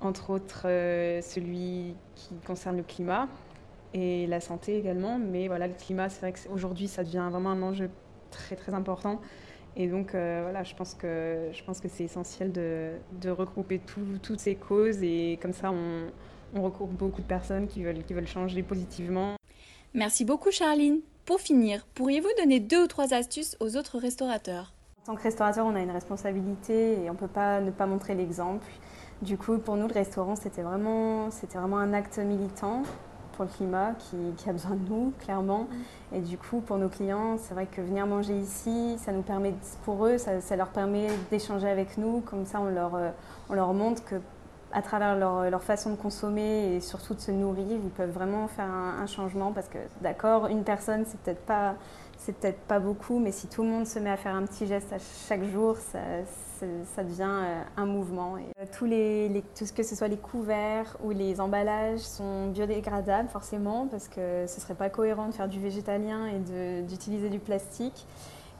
Entre 0.00 0.30
autres, 0.30 0.62
euh, 0.64 1.20
celui 1.22 1.94
qui 2.16 2.34
concerne 2.44 2.76
le 2.76 2.82
climat 2.82 3.28
et 3.94 4.26
la 4.26 4.40
santé 4.40 4.76
également. 4.76 5.18
Mais 5.18 5.46
voilà, 5.46 5.68
le 5.68 5.74
climat, 5.74 6.08
c'est 6.08 6.20
vrai 6.20 6.32
qu'aujourd'hui, 6.32 6.88
ça 6.88 7.04
devient 7.04 7.28
vraiment 7.30 7.50
un 7.50 7.62
enjeu 7.62 7.88
très 8.32 8.56
très 8.56 8.74
important. 8.74 9.20
Et 9.76 9.86
donc, 9.86 10.14
euh, 10.14 10.40
voilà, 10.42 10.64
je 10.64 10.74
pense 10.74 10.94
que, 10.94 11.50
que 11.52 11.88
c'est 11.88 12.04
essentiel 12.04 12.50
de, 12.50 12.94
de 13.20 13.30
regrouper 13.30 13.80
toutes 14.22 14.40
ces 14.40 14.56
causes 14.56 15.02
et 15.02 15.38
comme 15.40 15.52
ça, 15.52 15.70
on, 15.70 16.06
on 16.54 16.62
regroupe 16.62 16.92
beaucoup 16.92 17.22
de 17.22 17.26
personnes 17.26 17.68
qui 17.68 17.84
veulent, 17.84 18.02
qui 18.02 18.12
veulent 18.12 18.26
changer 18.26 18.62
positivement. 18.64 19.36
Merci 19.94 20.24
beaucoup, 20.24 20.50
Charline. 20.50 21.00
Pour 21.24 21.40
finir, 21.40 21.86
pourriez-vous 21.94 22.28
donner 22.36 22.60
deux 22.60 22.84
ou 22.84 22.86
trois 22.86 23.14
astuces 23.14 23.56
aux 23.58 23.78
autres 23.78 23.98
restaurateurs? 23.98 24.74
En 25.02 25.12
tant 25.12 25.16
que 25.16 25.22
restaurateur, 25.22 25.64
on 25.64 25.74
a 25.74 25.80
une 25.80 25.90
responsabilité 25.90 27.02
et 27.02 27.08
on 27.08 27.14
ne 27.14 27.18
peut 27.18 27.28
pas 27.28 27.62
ne 27.62 27.70
pas 27.70 27.86
montrer 27.86 28.14
l'exemple. 28.14 28.66
Du 29.22 29.38
coup, 29.38 29.56
pour 29.56 29.76
nous, 29.76 29.88
le 29.88 29.94
restaurant, 29.94 30.36
c'était 30.36 30.60
vraiment, 30.60 31.30
un 31.54 31.92
acte 31.94 32.18
militant 32.18 32.82
pour 33.32 33.46
le 33.46 33.50
climat 33.50 33.94
qui, 34.36 34.48
a 34.48 34.52
besoin 34.52 34.72
de 34.72 34.86
nous, 34.86 35.14
clairement. 35.18 35.66
Et 36.12 36.20
du 36.20 36.36
coup, 36.36 36.60
pour 36.60 36.76
nos 36.76 36.90
clients, 36.90 37.38
c'est 37.38 37.54
vrai 37.54 37.66
que 37.66 37.80
venir 37.80 38.06
manger 38.06 38.36
ici, 38.38 38.96
ça 38.98 39.10
nous 39.10 39.22
permet, 39.22 39.54
pour 39.86 40.04
eux, 40.04 40.18
ça, 40.18 40.56
leur 40.56 40.68
permet 40.68 41.08
d'échanger 41.30 41.68
avec 41.68 41.96
nous. 41.96 42.20
Comme 42.20 42.44
ça, 42.44 42.60
on 42.60 42.68
leur, 42.68 42.96
euh, 42.96 43.10
on 43.48 43.54
leur 43.54 43.72
montre 43.72 44.04
que 44.04 44.16
à 44.74 44.82
travers 44.82 45.16
leur, 45.16 45.62
façon 45.62 45.90
de 45.90 45.96
consommer 45.96 46.74
et 46.74 46.80
surtout 46.80 47.14
de 47.14 47.20
se 47.20 47.30
nourrir, 47.30 47.78
ils 47.82 47.90
peuvent 47.90 48.10
vraiment 48.10 48.48
faire 48.48 48.68
un, 48.68 49.06
changement 49.06 49.52
parce 49.52 49.68
que 49.68 49.78
d'accord, 50.00 50.48
une 50.48 50.64
personne, 50.64 51.04
c'est 51.06 51.18
peut-être 51.20 51.46
pas 51.46 51.74
c'est 52.18 52.32
peut-être 52.32 52.60
pas 52.60 52.78
beaucoup, 52.78 53.18
mais 53.18 53.32
si 53.32 53.48
tout 53.48 53.62
le 53.62 53.68
monde 53.68 53.86
se 53.86 53.98
met 53.98 54.08
à 54.08 54.16
faire 54.16 54.34
un 54.34 54.44
petit 54.44 54.66
geste 54.66 54.92
à 54.94 54.96
chaque 55.28 55.44
jour, 55.44 55.76
ça, 55.76 55.98
ça 56.94 57.04
devient 57.04 57.22
euh, 57.28 57.62
un 57.76 57.84
mouvement. 57.84 58.36
Euh, 58.36 58.64
tous 58.78 58.86
les, 58.86 59.44
tout 59.56 59.66
ce 59.66 59.72
que 59.74 59.82
ce 59.82 59.94
soit 59.94 60.08
les 60.08 60.16
couverts 60.16 60.96
ou 61.04 61.10
les 61.10 61.38
emballages 61.38 62.00
sont 62.00 62.48
biodégradables 62.48 63.28
forcément 63.28 63.86
parce 63.90 64.08
que 64.08 64.46
ce 64.46 64.58
serait 64.58 64.74
pas 64.74 64.88
cohérent 64.88 65.28
de 65.28 65.34
faire 65.34 65.48
du 65.48 65.60
végétalien 65.60 66.26
et 66.26 66.82
d'utiliser 66.82 67.28
du 67.28 67.40
plastique. 67.40 68.06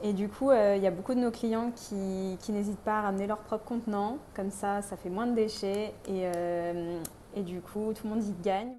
Et 0.03 0.13
du 0.13 0.27
coup, 0.27 0.51
euh, 0.51 0.75
il 0.77 0.83
y 0.83 0.87
a 0.87 0.91
beaucoup 0.91 1.13
de 1.13 1.19
nos 1.19 1.31
clients 1.31 1.71
qui, 1.71 2.51
n'hésitent 2.51 2.79
pas 2.79 2.99
à 2.99 3.01
ramener 3.01 3.27
leur 3.27 3.39
propre 3.39 3.65
contenant. 3.65 4.17
Comme 4.35 4.51
ça, 4.51 4.81
ça 4.81 4.97
fait 4.97 5.09
moins 5.09 5.27
de 5.27 5.35
déchets 5.35 5.93
et, 6.07 6.29
euh, 6.35 6.99
et 7.35 7.41
du 7.41 7.61
coup, 7.61 7.93
tout 7.93 8.07
le 8.07 8.13
monde 8.13 8.23
y 8.23 8.33
gagne. 8.43 8.77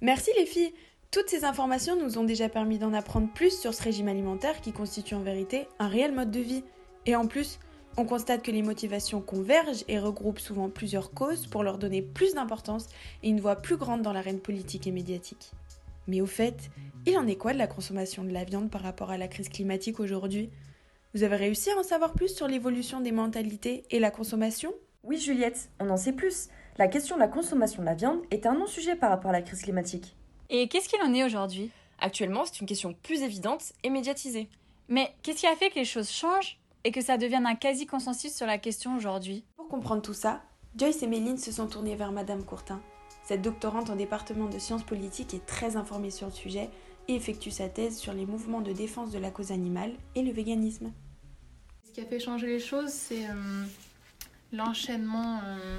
Merci 0.00 0.30
les 0.38 0.46
filles 0.46 0.72
Toutes 1.10 1.28
ces 1.28 1.44
informations 1.44 1.96
nous 1.96 2.18
ont 2.18 2.24
déjà 2.24 2.48
permis 2.48 2.78
d'en 2.78 2.92
apprendre 2.92 3.28
plus 3.32 3.58
sur 3.58 3.74
ce 3.74 3.82
régime 3.82 4.08
alimentaire 4.08 4.60
qui 4.60 4.72
constitue 4.72 5.14
en 5.14 5.20
vérité 5.20 5.68
un 5.78 5.88
réel 5.88 6.12
mode 6.12 6.30
de 6.30 6.40
vie. 6.40 6.64
Et 7.06 7.16
en 7.16 7.26
plus, 7.26 7.58
on 7.96 8.04
constate 8.04 8.42
que 8.42 8.50
les 8.50 8.62
motivations 8.62 9.20
convergent 9.20 9.84
et 9.88 9.98
regroupent 9.98 10.38
souvent 10.38 10.68
plusieurs 10.68 11.12
causes 11.12 11.46
pour 11.46 11.64
leur 11.64 11.78
donner 11.78 12.02
plus 12.02 12.34
d'importance 12.34 12.86
et 13.22 13.28
une 13.28 13.40
voix 13.40 13.56
plus 13.56 13.76
grande 13.76 14.02
dans 14.02 14.12
l'arène 14.12 14.40
politique 14.40 14.86
et 14.86 14.92
médiatique. 14.92 15.52
Mais 16.06 16.20
au 16.20 16.26
fait, 16.26 16.70
il 17.06 17.16
en 17.16 17.26
est 17.26 17.36
quoi 17.36 17.52
de 17.52 17.58
la 17.58 17.66
consommation 17.66 18.24
de 18.24 18.30
la 18.30 18.44
viande 18.44 18.70
par 18.70 18.82
rapport 18.82 19.10
à 19.10 19.18
la 19.18 19.28
crise 19.28 19.48
climatique 19.48 20.00
aujourd'hui? 20.00 20.50
Vous 21.14 21.22
avez 21.22 21.36
réussi 21.36 21.70
à 21.70 21.78
en 21.78 21.82
savoir 21.82 22.12
plus 22.12 22.34
sur 22.34 22.46
l'évolution 22.46 23.00
des 23.00 23.12
mentalités 23.12 23.84
et 23.90 23.98
la 23.98 24.10
consommation? 24.10 24.72
Oui 25.02 25.18
Juliette, 25.18 25.70
on 25.80 25.90
en 25.90 25.96
sait 25.96 26.12
plus. 26.12 26.48
La 26.78 26.88
question 26.88 27.16
de 27.16 27.20
la 27.20 27.28
consommation 27.28 27.82
de 27.82 27.86
la 27.86 27.94
viande 27.94 28.20
est 28.30 28.46
un 28.46 28.54
non-sujet 28.54 28.96
par 28.96 29.10
rapport 29.10 29.30
à 29.30 29.34
la 29.34 29.42
crise 29.42 29.62
climatique. 29.62 30.16
Et 30.50 30.68
qu'est-ce 30.68 30.88
qu'il 30.88 31.02
en 31.02 31.14
est 31.14 31.24
aujourd'hui? 31.24 31.70
Actuellement, 31.98 32.44
c'est 32.44 32.60
une 32.60 32.66
question 32.66 32.94
plus 33.02 33.22
évidente 33.22 33.72
et 33.82 33.90
médiatisée. 33.90 34.48
Mais 34.88 35.12
qu'est-ce 35.22 35.40
qui 35.40 35.46
a 35.46 35.56
fait 35.56 35.70
que 35.70 35.78
les 35.78 35.84
choses 35.84 36.10
changent 36.10 36.58
et 36.84 36.92
que 36.92 37.00
ça 37.00 37.18
devienne 37.18 37.46
un 37.46 37.54
quasi-consensus 37.54 38.34
sur 38.34 38.46
la 38.46 38.58
question 38.58 38.96
aujourd'hui? 38.96 39.44
Pour 39.56 39.68
comprendre 39.68 40.02
tout 40.02 40.14
ça, 40.14 40.42
Joyce 40.76 41.02
et 41.02 41.06
Méline 41.06 41.38
se 41.38 41.52
sont 41.52 41.66
tournées 41.66 41.96
vers 41.96 42.12
Madame 42.12 42.44
Courtin, 42.44 42.80
cette 43.30 43.42
doctorante 43.42 43.90
en 43.90 43.94
département 43.94 44.48
de 44.48 44.58
sciences 44.58 44.82
politiques 44.82 45.34
est 45.34 45.46
très 45.46 45.76
informée 45.76 46.10
sur 46.10 46.26
le 46.26 46.32
sujet 46.32 46.68
et 47.06 47.14
effectue 47.14 47.52
sa 47.52 47.68
thèse 47.68 47.96
sur 47.96 48.12
les 48.12 48.26
mouvements 48.26 48.60
de 48.60 48.72
défense 48.72 49.12
de 49.12 49.20
la 49.20 49.30
cause 49.30 49.52
animale 49.52 49.92
et 50.16 50.22
le 50.22 50.32
véganisme. 50.32 50.90
Ce 51.86 51.92
qui 51.92 52.00
a 52.00 52.06
fait 52.06 52.18
changer 52.18 52.48
les 52.48 52.58
choses, 52.58 52.88
c'est 52.88 53.30
euh, 53.30 53.64
l'enchaînement 54.52 55.42
euh, 55.44 55.78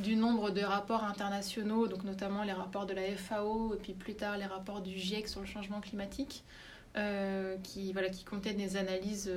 du 0.00 0.16
nombre 0.16 0.50
de 0.50 0.60
rapports 0.60 1.02
internationaux, 1.02 1.88
donc 1.88 2.04
notamment 2.04 2.42
les 2.42 2.52
rapports 2.52 2.84
de 2.84 2.92
la 2.92 3.16
FAO 3.16 3.72
et 3.72 3.78
puis 3.78 3.94
plus 3.94 4.14
tard 4.14 4.36
les 4.36 4.44
rapports 4.44 4.82
du 4.82 4.98
GIEC 4.98 5.28
sur 5.28 5.40
le 5.40 5.46
changement 5.46 5.80
climatique, 5.80 6.44
euh, 6.98 7.56
qui, 7.62 7.94
voilà, 7.94 8.10
qui 8.10 8.24
contiennent 8.24 8.58
des 8.58 8.76
analyses 8.76 9.32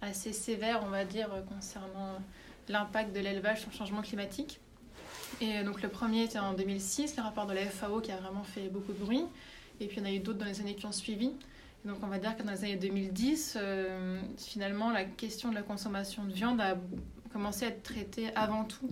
assez 0.00 0.32
sévères, 0.32 0.80
on 0.86 0.88
va 0.88 1.04
dire, 1.04 1.28
concernant 1.46 2.22
l'impact 2.68 3.14
de 3.14 3.20
l'élevage 3.20 3.60
sur 3.60 3.70
le 3.70 3.76
changement 3.76 4.00
climatique. 4.00 4.62
Et 5.40 5.62
donc 5.62 5.82
le 5.82 5.88
premier 5.88 6.24
était 6.24 6.38
en 6.38 6.54
2006, 6.54 7.16
le 7.16 7.22
rapport 7.22 7.46
de 7.46 7.54
la 7.54 7.66
FAO 7.66 8.00
qui 8.00 8.12
a 8.12 8.16
vraiment 8.16 8.44
fait 8.44 8.68
beaucoup 8.68 8.92
de 8.92 8.98
bruit. 8.98 9.24
Et 9.80 9.86
puis 9.86 9.98
il 9.98 10.00
y 10.00 10.02
en 10.06 10.08
a 10.08 10.12
eu 10.12 10.18
d'autres 10.18 10.38
dans 10.38 10.46
les 10.46 10.60
années 10.60 10.74
qui 10.74 10.86
ont 10.86 10.92
suivi. 10.92 11.32
donc 11.84 11.98
on 12.02 12.08
va 12.08 12.18
dire 12.18 12.36
que 12.36 12.42
dans 12.42 12.52
les 12.52 12.64
années 12.64 12.76
2010, 12.76 13.58
finalement, 14.36 14.90
la 14.90 15.04
question 15.04 15.50
de 15.50 15.54
la 15.54 15.62
consommation 15.62 16.24
de 16.24 16.32
viande 16.32 16.60
a 16.60 16.76
commencé 17.32 17.66
à 17.66 17.68
être 17.68 17.82
traitée 17.82 18.34
avant 18.34 18.64
tout 18.64 18.90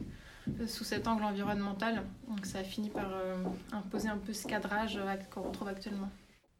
sous 0.66 0.84
cet 0.84 1.06
angle 1.06 1.24
environnemental. 1.24 2.02
Donc 2.28 2.46
ça 2.46 2.60
a 2.60 2.64
fini 2.64 2.90
par 2.90 3.10
euh, 3.12 3.36
imposer 3.72 4.08
un 4.08 4.18
peu 4.18 4.32
ce 4.32 4.46
cadrage 4.46 4.96
euh, 4.96 5.14
qu'on 5.30 5.42
retrouve 5.42 5.68
actuellement. 5.68 6.08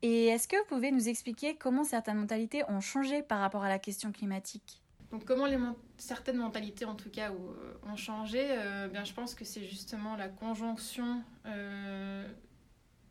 Et 0.02 0.26
est-ce 0.26 0.46
que 0.48 0.56
vous 0.56 0.66
pouvez 0.68 0.90
nous 0.90 1.08
expliquer 1.08 1.56
comment 1.56 1.84
certaines 1.84 2.18
mentalités 2.18 2.62
ont 2.68 2.80
changé 2.80 3.22
par 3.22 3.40
rapport 3.40 3.64
à 3.64 3.68
la 3.68 3.78
question 3.78 4.12
climatique? 4.12 4.82
Donc 5.16 5.24
comment 5.24 5.46
certaines 5.96 6.36
mentalités 6.36 6.84
en 6.84 6.94
tout 6.94 7.08
cas 7.08 7.30
euh, 7.30 7.90
ont 7.90 7.96
changé 7.96 8.44
bien, 8.92 9.04
Je 9.04 9.14
pense 9.14 9.34
que 9.34 9.46
c'est 9.46 9.64
justement 9.64 10.14
la 10.16 10.28
conjonction 10.28 11.22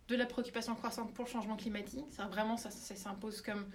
de 0.07 0.15
la 0.15 0.27
préoccupation 0.27 0.75
croissante 0.75 1.11
pour 1.13 1.25
le 1.25 1.29
changement 1.31 1.55
climatique. 1.55 2.05
Ça, 2.11 2.27
vraiment, 2.27 2.57
ça, 2.57 2.69
s'impose 2.69 3.41
comme 3.41 3.65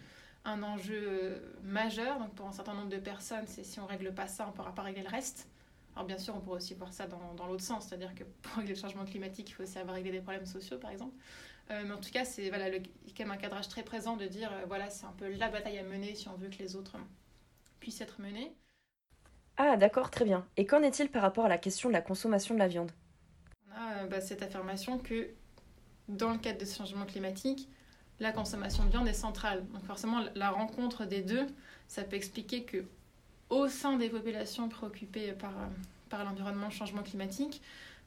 un 0.44 0.62
enjeu 0.62 1.42
majeur. 1.64 2.20
Donc 2.20 2.34
pour 2.34 2.46
un 2.46 2.52
certain 2.52 2.74
nombre 2.74 2.88
de 2.88 2.98
personnes, 2.98 3.46
c'est 3.46 3.64
si 3.64 3.80
on 3.80 3.86
règle 3.86 4.14
pas 4.14 4.28
ça, 4.28 4.44
on 4.44 4.50
ne 4.50 4.52
pourra 4.52 4.72
pas 4.72 4.82
régler 4.82 5.02
le 5.02 5.08
reste. 5.08 5.48
Alors 5.96 6.06
bien 6.06 6.18
sûr, 6.18 6.34
on 6.36 6.40
pourrait 6.40 6.58
aussi 6.58 6.74
voir 6.74 6.92
ça 6.92 7.06
dans, 7.06 7.46
l'autre 7.48 7.64
sens, 7.64 7.88
c'est-à-dire 7.88 8.14
que 8.14 8.22
pour 8.42 8.58
régler 8.58 8.74
le 8.74 8.80
changement 8.80 9.04
climatique, 9.04 9.50
il 9.50 9.52
faut 9.52 9.64
aussi 9.64 9.78
avoir 9.78 9.96
réglé 9.96 10.12
des 10.12 10.20
problèmes 10.20 10.46
sociaux, 10.46 10.78
par 10.78 10.90
exemple. 10.90 11.16
Euh, 11.70 11.82
mais 11.84 11.92
en 11.92 11.98
tout 11.98 12.10
cas, 12.10 12.24
c'est 12.24 12.48
voilà, 12.48 12.68
le, 12.68 12.78
quand 12.78 13.24
même 13.24 13.32
un 13.32 13.36
cadrage 13.36 13.68
très 13.68 13.82
présent 13.82 14.16
de 14.16 14.26
dire, 14.26 14.52
euh, 14.52 14.64
voilà, 14.66 14.90
c'est 14.90 15.06
un 15.06 15.12
peu 15.12 15.28
la 15.28 15.48
bataille 15.48 15.78
à 15.78 15.82
mener 15.82 16.14
si 16.14 16.28
on 16.28 16.36
veut 16.36 16.48
que 16.48 16.58
les 16.58 16.76
autres 16.76 16.96
puissent 17.80 18.00
être 18.00 18.20
menés. 18.20 18.54
Ah 19.56 19.76
d'accord, 19.76 20.10
très 20.10 20.24
bien. 20.24 20.46
Et 20.56 20.64
qu'en 20.64 20.82
est-il 20.82 21.10
par 21.10 21.22
rapport 21.22 21.44
à 21.44 21.48
la 21.48 21.58
question 21.58 21.88
de 21.88 21.94
la 21.94 22.00
consommation 22.00 22.54
de 22.54 22.60
la 22.60 22.68
viande? 22.68 22.92
On 23.68 23.72
a 23.72 24.02
euh, 24.02 24.06
bah, 24.06 24.20
cette 24.20 24.42
affirmation 24.42 24.98
que 24.98 25.28
dans 26.08 26.30
le 26.30 26.38
cadre 26.38 26.58
de 26.58 26.64
ce 26.64 26.78
changement 26.78 27.04
climatique, 27.04 27.68
la 28.20 28.32
consommation 28.32 28.84
de 28.84 28.90
viande 28.90 29.08
est 29.08 29.12
centrale. 29.12 29.66
Donc 29.72 29.84
forcément, 29.84 30.24
la 30.34 30.50
rencontre 30.50 31.04
des 31.04 31.22
deux, 31.22 31.46
ça 31.88 32.04
peut 32.04 32.16
expliquer 32.16 32.64
que 32.64 32.84
au 33.48 33.68
sein 33.68 33.96
des 33.96 34.08
populations 34.08 34.68
préoccupées 34.68 35.32
par, 35.32 35.52
par 36.08 36.24
l'environnement, 36.24 36.70
changement 36.70 37.02
climatique, 37.02 37.60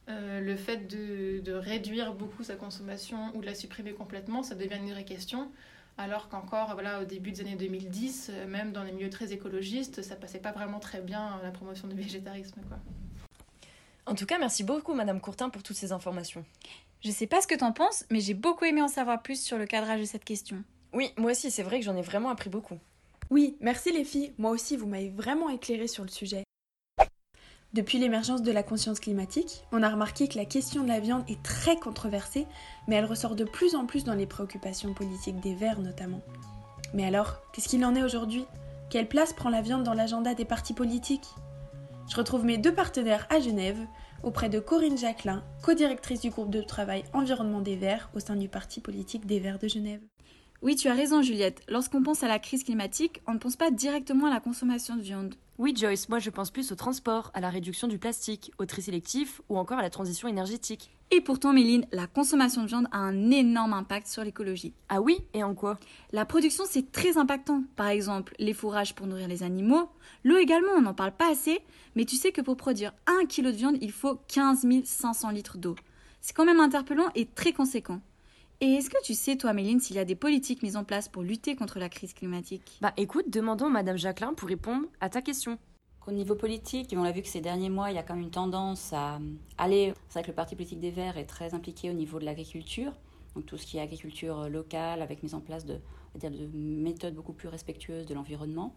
euh, 0.08 0.40
le 0.40 0.56
fait 0.56 0.86
de, 0.88 1.40
de, 1.40 1.52
réduire 1.52 2.14
beaucoup 2.14 2.42
sa 2.42 2.56
consommation 2.56 3.34
ou 3.34 3.40
de 3.40 3.46
la 3.46 3.54
supprimer 3.54 3.92
complètement, 3.92 4.42
ça 4.42 4.54
devient 4.54 4.76
une 4.76 4.90
vraie 4.90 5.04
question. 5.04 5.50
Alors 5.96 6.28
qu'encore, 6.28 6.74
voilà, 6.74 7.00
au 7.00 7.04
début 7.04 7.30
des 7.30 7.40
années 7.42 7.54
2010, 7.54 8.30
euh, 8.30 8.46
même 8.48 8.72
dans 8.72 8.82
les 8.82 8.90
milieux 8.90 9.10
très 9.10 9.32
écologistes, 9.32 10.02
ça 10.02 10.16
passait 10.16 10.40
pas 10.40 10.50
vraiment 10.50 10.80
très 10.80 11.00
bien 11.00 11.40
la 11.42 11.52
promotion 11.52 11.86
du 11.86 11.94
végétarisme. 11.94 12.60
Quoi. 12.68 12.78
En 14.06 14.14
tout 14.14 14.26
cas, 14.26 14.38
merci 14.38 14.64
beaucoup, 14.64 14.92
Madame 14.92 15.20
Courtin, 15.20 15.50
pour 15.50 15.62
toutes 15.62 15.76
ces 15.76 15.92
informations. 15.92 16.44
Je 17.02 17.10
sais 17.10 17.26
pas 17.26 17.40
ce 17.40 17.46
que 17.46 17.54
t'en 17.54 17.72
penses, 17.72 18.04
mais 18.10 18.20
j'ai 18.20 18.34
beaucoup 18.34 18.64
aimé 18.64 18.82
en 18.82 18.88
savoir 18.88 19.22
plus 19.22 19.40
sur 19.40 19.56
le 19.56 19.66
cadrage 19.66 20.00
de 20.00 20.04
cette 20.04 20.24
question. 20.24 20.64
Oui, 20.92 21.12
moi 21.16 21.30
aussi, 21.30 21.50
c'est 21.50 21.62
vrai 21.62 21.78
que 21.78 21.84
j'en 21.84 21.96
ai 21.96 22.02
vraiment 22.02 22.30
appris 22.30 22.50
beaucoup. 22.50 22.78
Oui, 23.30 23.56
merci 23.60 23.92
les 23.92 24.04
filles, 24.04 24.32
moi 24.36 24.50
aussi 24.50 24.76
vous 24.76 24.86
m'avez 24.86 25.08
vraiment 25.08 25.48
éclairé 25.48 25.86
sur 25.86 26.04
le 26.04 26.10
sujet. 26.10 26.43
Depuis 27.74 27.98
l'émergence 27.98 28.42
de 28.42 28.52
la 28.52 28.62
conscience 28.62 29.00
climatique, 29.00 29.64
on 29.72 29.82
a 29.82 29.90
remarqué 29.90 30.28
que 30.28 30.38
la 30.38 30.44
question 30.44 30.84
de 30.84 30.88
la 30.88 31.00
viande 31.00 31.24
est 31.28 31.42
très 31.42 31.74
controversée, 31.74 32.46
mais 32.86 32.94
elle 32.94 33.04
ressort 33.04 33.34
de 33.34 33.42
plus 33.42 33.74
en 33.74 33.84
plus 33.84 34.04
dans 34.04 34.14
les 34.14 34.28
préoccupations 34.28 34.94
politiques 34.94 35.40
des 35.40 35.56
Verts 35.56 35.80
notamment. 35.80 36.20
Mais 36.94 37.04
alors, 37.04 37.42
qu'est-ce 37.52 37.68
qu'il 37.68 37.84
en 37.84 37.96
est 37.96 38.04
aujourd'hui? 38.04 38.44
Quelle 38.90 39.08
place 39.08 39.32
prend 39.32 39.48
la 39.48 39.60
viande 39.60 39.82
dans 39.82 39.92
l'agenda 39.92 40.34
des 40.34 40.44
partis 40.44 40.72
politiques? 40.72 41.26
Je 42.08 42.14
retrouve 42.14 42.44
mes 42.44 42.58
deux 42.58 42.72
partenaires 42.72 43.26
à 43.28 43.40
Genève, 43.40 43.84
auprès 44.22 44.48
de 44.48 44.60
Corinne 44.60 44.96
Jacquelin, 44.96 45.42
co-directrice 45.64 46.20
du 46.20 46.30
groupe 46.30 46.50
de 46.50 46.62
travail 46.62 47.02
environnement 47.12 47.60
des 47.60 47.74
Verts 47.74 48.08
au 48.14 48.20
sein 48.20 48.36
du 48.36 48.48
parti 48.48 48.80
politique 48.80 49.26
des 49.26 49.40
Verts 49.40 49.58
de 49.58 49.66
Genève. 49.66 50.00
Oui, 50.62 50.76
tu 50.76 50.86
as 50.86 50.94
raison, 50.94 51.22
Juliette. 51.22 51.60
Lorsqu'on 51.66 52.04
pense 52.04 52.22
à 52.22 52.28
la 52.28 52.38
crise 52.38 52.62
climatique, 52.62 53.20
on 53.26 53.34
ne 53.34 53.38
pense 53.38 53.56
pas 53.56 53.72
directement 53.72 54.26
à 54.26 54.30
la 54.30 54.38
consommation 54.38 54.94
de 54.94 55.02
viande. 55.02 55.34
Oui, 55.56 55.72
Joyce, 55.76 56.08
moi 56.08 56.18
je 56.18 56.30
pense 56.30 56.50
plus 56.50 56.72
au 56.72 56.74
transport, 56.74 57.30
à 57.32 57.40
la 57.40 57.48
réduction 57.48 57.86
du 57.86 57.96
plastique, 57.96 58.50
au 58.58 58.66
tri 58.66 58.82
sélectif 58.82 59.40
ou 59.48 59.56
encore 59.56 59.78
à 59.78 59.82
la 59.82 59.90
transition 59.90 60.26
énergétique. 60.26 60.90
Et 61.12 61.20
pourtant, 61.20 61.52
Méline, 61.52 61.86
la 61.92 62.08
consommation 62.08 62.62
de 62.62 62.66
viande 62.66 62.88
a 62.90 62.98
un 62.98 63.30
énorme 63.30 63.72
impact 63.72 64.08
sur 64.08 64.24
l'écologie. 64.24 64.74
Ah 64.88 65.00
oui 65.00 65.18
Et 65.32 65.44
en 65.44 65.54
quoi? 65.54 65.78
La 66.10 66.24
production, 66.24 66.64
c'est 66.66 66.90
très 66.90 67.18
impactant. 67.18 67.62
Par 67.76 67.86
exemple, 67.86 68.34
les 68.40 68.52
fourrages 68.52 68.96
pour 68.96 69.06
nourrir 69.06 69.28
les 69.28 69.44
animaux. 69.44 69.88
L'eau 70.24 70.38
également, 70.38 70.72
on 70.76 70.80
n'en 70.80 70.94
parle 70.94 71.12
pas 71.12 71.30
assez. 71.30 71.60
Mais 71.94 72.04
tu 72.04 72.16
sais 72.16 72.32
que 72.32 72.40
pour 72.40 72.56
produire 72.56 72.92
1 73.06 73.26
kg 73.26 73.42
de 73.44 73.50
viande, 73.50 73.76
il 73.80 73.92
faut 73.92 74.18
15 74.26 74.66
500 74.82 75.30
litres 75.30 75.58
d'eau. 75.58 75.76
C'est 76.20 76.34
quand 76.34 76.46
même 76.46 76.58
interpellant 76.58 77.10
et 77.14 77.26
très 77.26 77.52
conséquent. 77.52 78.00
Et 78.60 78.74
est-ce 78.74 78.88
que 78.88 79.02
tu 79.02 79.14
sais, 79.14 79.36
toi, 79.36 79.52
Méline, 79.52 79.80
s'il 79.80 79.96
y 79.96 79.98
a 79.98 80.04
des 80.04 80.14
politiques 80.14 80.62
mises 80.62 80.76
en 80.76 80.84
place 80.84 81.08
pour 81.08 81.22
lutter 81.22 81.56
contre 81.56 81.78
la 81.78 81.88
crise 81.88 82.14
climatique? 82.14 82.78
Bah 82.80 82.92
écoute, 82.96 83.28
demandons 83.28 83.66
à 83.66 83.70
Madame 83.70 83.98
Jacqueline 83.98 84.34
pour 84.34 84.48
répondre 84.48 84.86
à 85.00 85.08
ta 85.08 85.22
question. 85.22 85.58
Au 86.06 86.12
niveau 86.12 86.34
politique, 86.34 86.94
on 86.96 87.02
l'a 87.02 87.12
vu 87.12 87.22
que 87.22 87.28
ces 87.28 87.40
derniers 87.40 87.70
mois, 87.70 87.90
il 87.90 87.96
y 87.96 87.98
a 87.98 88.02
quand 88.02 88.14
même 88.14 88.24
une 88.24 88.30
tendance 88.30 88.92
à 88.92 89.18
aller. 89.58 89.92
C'est 90.08 90.14
vrai 90.14 90.22
que 90.22 90.28
le 90.28 90.34
Parti 90.34 90.54
politique 90.54 90.78
des 90.78 90.90
Verts 90.90 91.16
est 91.18 91.24
très 91.24 91.54
impliqué 91.54 91.90
au 91.90 91.94
niveau 91.94 92.18
de 92.18 92.24
l'agriculture, 92.24 92.92
donc 93.34 93.46
tout 93.46 93.56
ce 93.56 93.66
qui 93.66 93.78
est 93.78 93.80
agriculture 93.80 94.48
locale, 94.48 95.02
avec 95.02 95.22
mise 95.22 95.34
en 95.34 95.40
place 95.40 95.64
de, 95.64 95.80
de 96.20 96.48
méthodes 96.54 97.14
beaucoup 97.14 97.32
plus 97.32 97.48
respectueuses 97.48 98.06
de 98.06 98.14
l'environnement, 98.14 98.74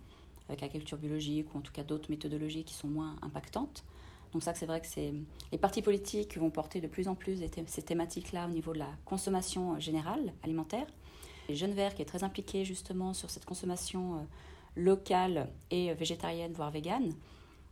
avec 0.47 0.61
l'agriculture 0.61 0.97
biologique 0.97 1.53
ou 1.53 1.57
en 1.57 1.61
tout 1.61 1.73
cas 1.73 1.83
d'autres 1.83 2.09
méthodologies 2.09 2.63
qui 2.63 2.73
sont 2.73 2.87
moins 2.87 3.17
impactantes. 3.21 3.83
Donc 4.33 4.43
ça, 4.43 4.53
c'est 4.53 4.65
vrai 4.65 4.81
que 4.81 4.87
c'est 4.87 5.13
les 5.51 5.57
partis 5.57 5.81
politiques 5.81 6.37
vont 6.37 6.49
porter 6.49 6.81
de 6.81 6.87
plus 6.87 7.07
en 7.07 7.15
plus 7.15 7.39
ces 7.67 7.81
thématiques-là 7.81 8.47
au 8.47 8.49
niveau 8.51 8.73
de 8.73 8.79
la 8.79 8.89
consommation 9.05 9.75
euh, 9.75 9.79
générale 9.79 10.33
alimentaire. 10.43 10.87
Les 11.49 11.55
jeunes 11.55 11.73
verts 11.73 11.95
qui 11.95 12.01
est 12.01 12.05
très 12.05 12.23
impliqué 12.23 12.65
justement 12.65 13.13
sur 13.13 13.29
cette 13.29 13.45
consommation 13.45 14.15
euh, 14.15 14.17
locale 14.75 15.49
et 15.71 15.91
euh, 15.91 15.93
végétarienne, 15.93 16.53
voire 16.53 16.71
végane. 16.71 17.13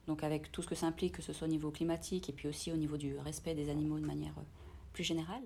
Donc 0.08 0.24
avec 0.24 0.52
tout 0.52 0.62
ce 0.62 0.68
que 0.68 0.76
ça 0.76 0.88
implique, 0.88 1.16
que 1.16 1.22
ce 1.22 1.34
soit 1.34 1.48
au 1.48 1.52
niveau 1.52 1.72
climatique 1.72 2.30
et 2.30 2.34
puis 2.34 2.48
aussi 2.48 2.72
au 2.72 2.78
niveau 2.78 2.96
du 2.96 3.18
respect 3.18 3.56
des 3.56 3.70
animaux 3.70 4.00
de 4.00 4.06
manière 4.06 4.36
plus 4.94 5.04
générale. 5.04 5.44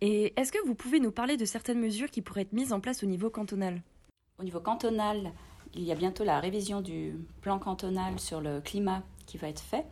Et 0.00 0.32
est-ce 0.36 0.50
que 0.50 0.58
vous 0.66 0.74
pouvez 0.74 0.98
nous 0.98 1.12
parler 1.12 1.36
de 1.36 1.44
certaines 1.44 1.78
mesures 1.78 2.10
qui 2.10 2.22
pourraient 2.22 2.42
être 2.42 2.52
mises 2.52 2.72
en 2.72 2.80
place 2.80 3.04
au 3.04 3.06
niveau 3.06 3.30
cantonal? 3.30 3.82
Au 4.38 4.44
niveau 4.44 4.58
cantonal, 4.58 5.32
il 5.74 5.84
y 5.84 5.92
a 5.92 5.94
bientôt 5.94 6.24
la 6.24 6.40
révision 6.40 6.80
du 6.80 7.14
plan 7.40 7.58
cantonal 7.58 8.18
sur 8.18 8.40
le 8.40 8.60
climat 8.60 9.02
qui 9.26 9.38
va 9.38 9.48
être 9.48 9.60
fait. 9.60 9.86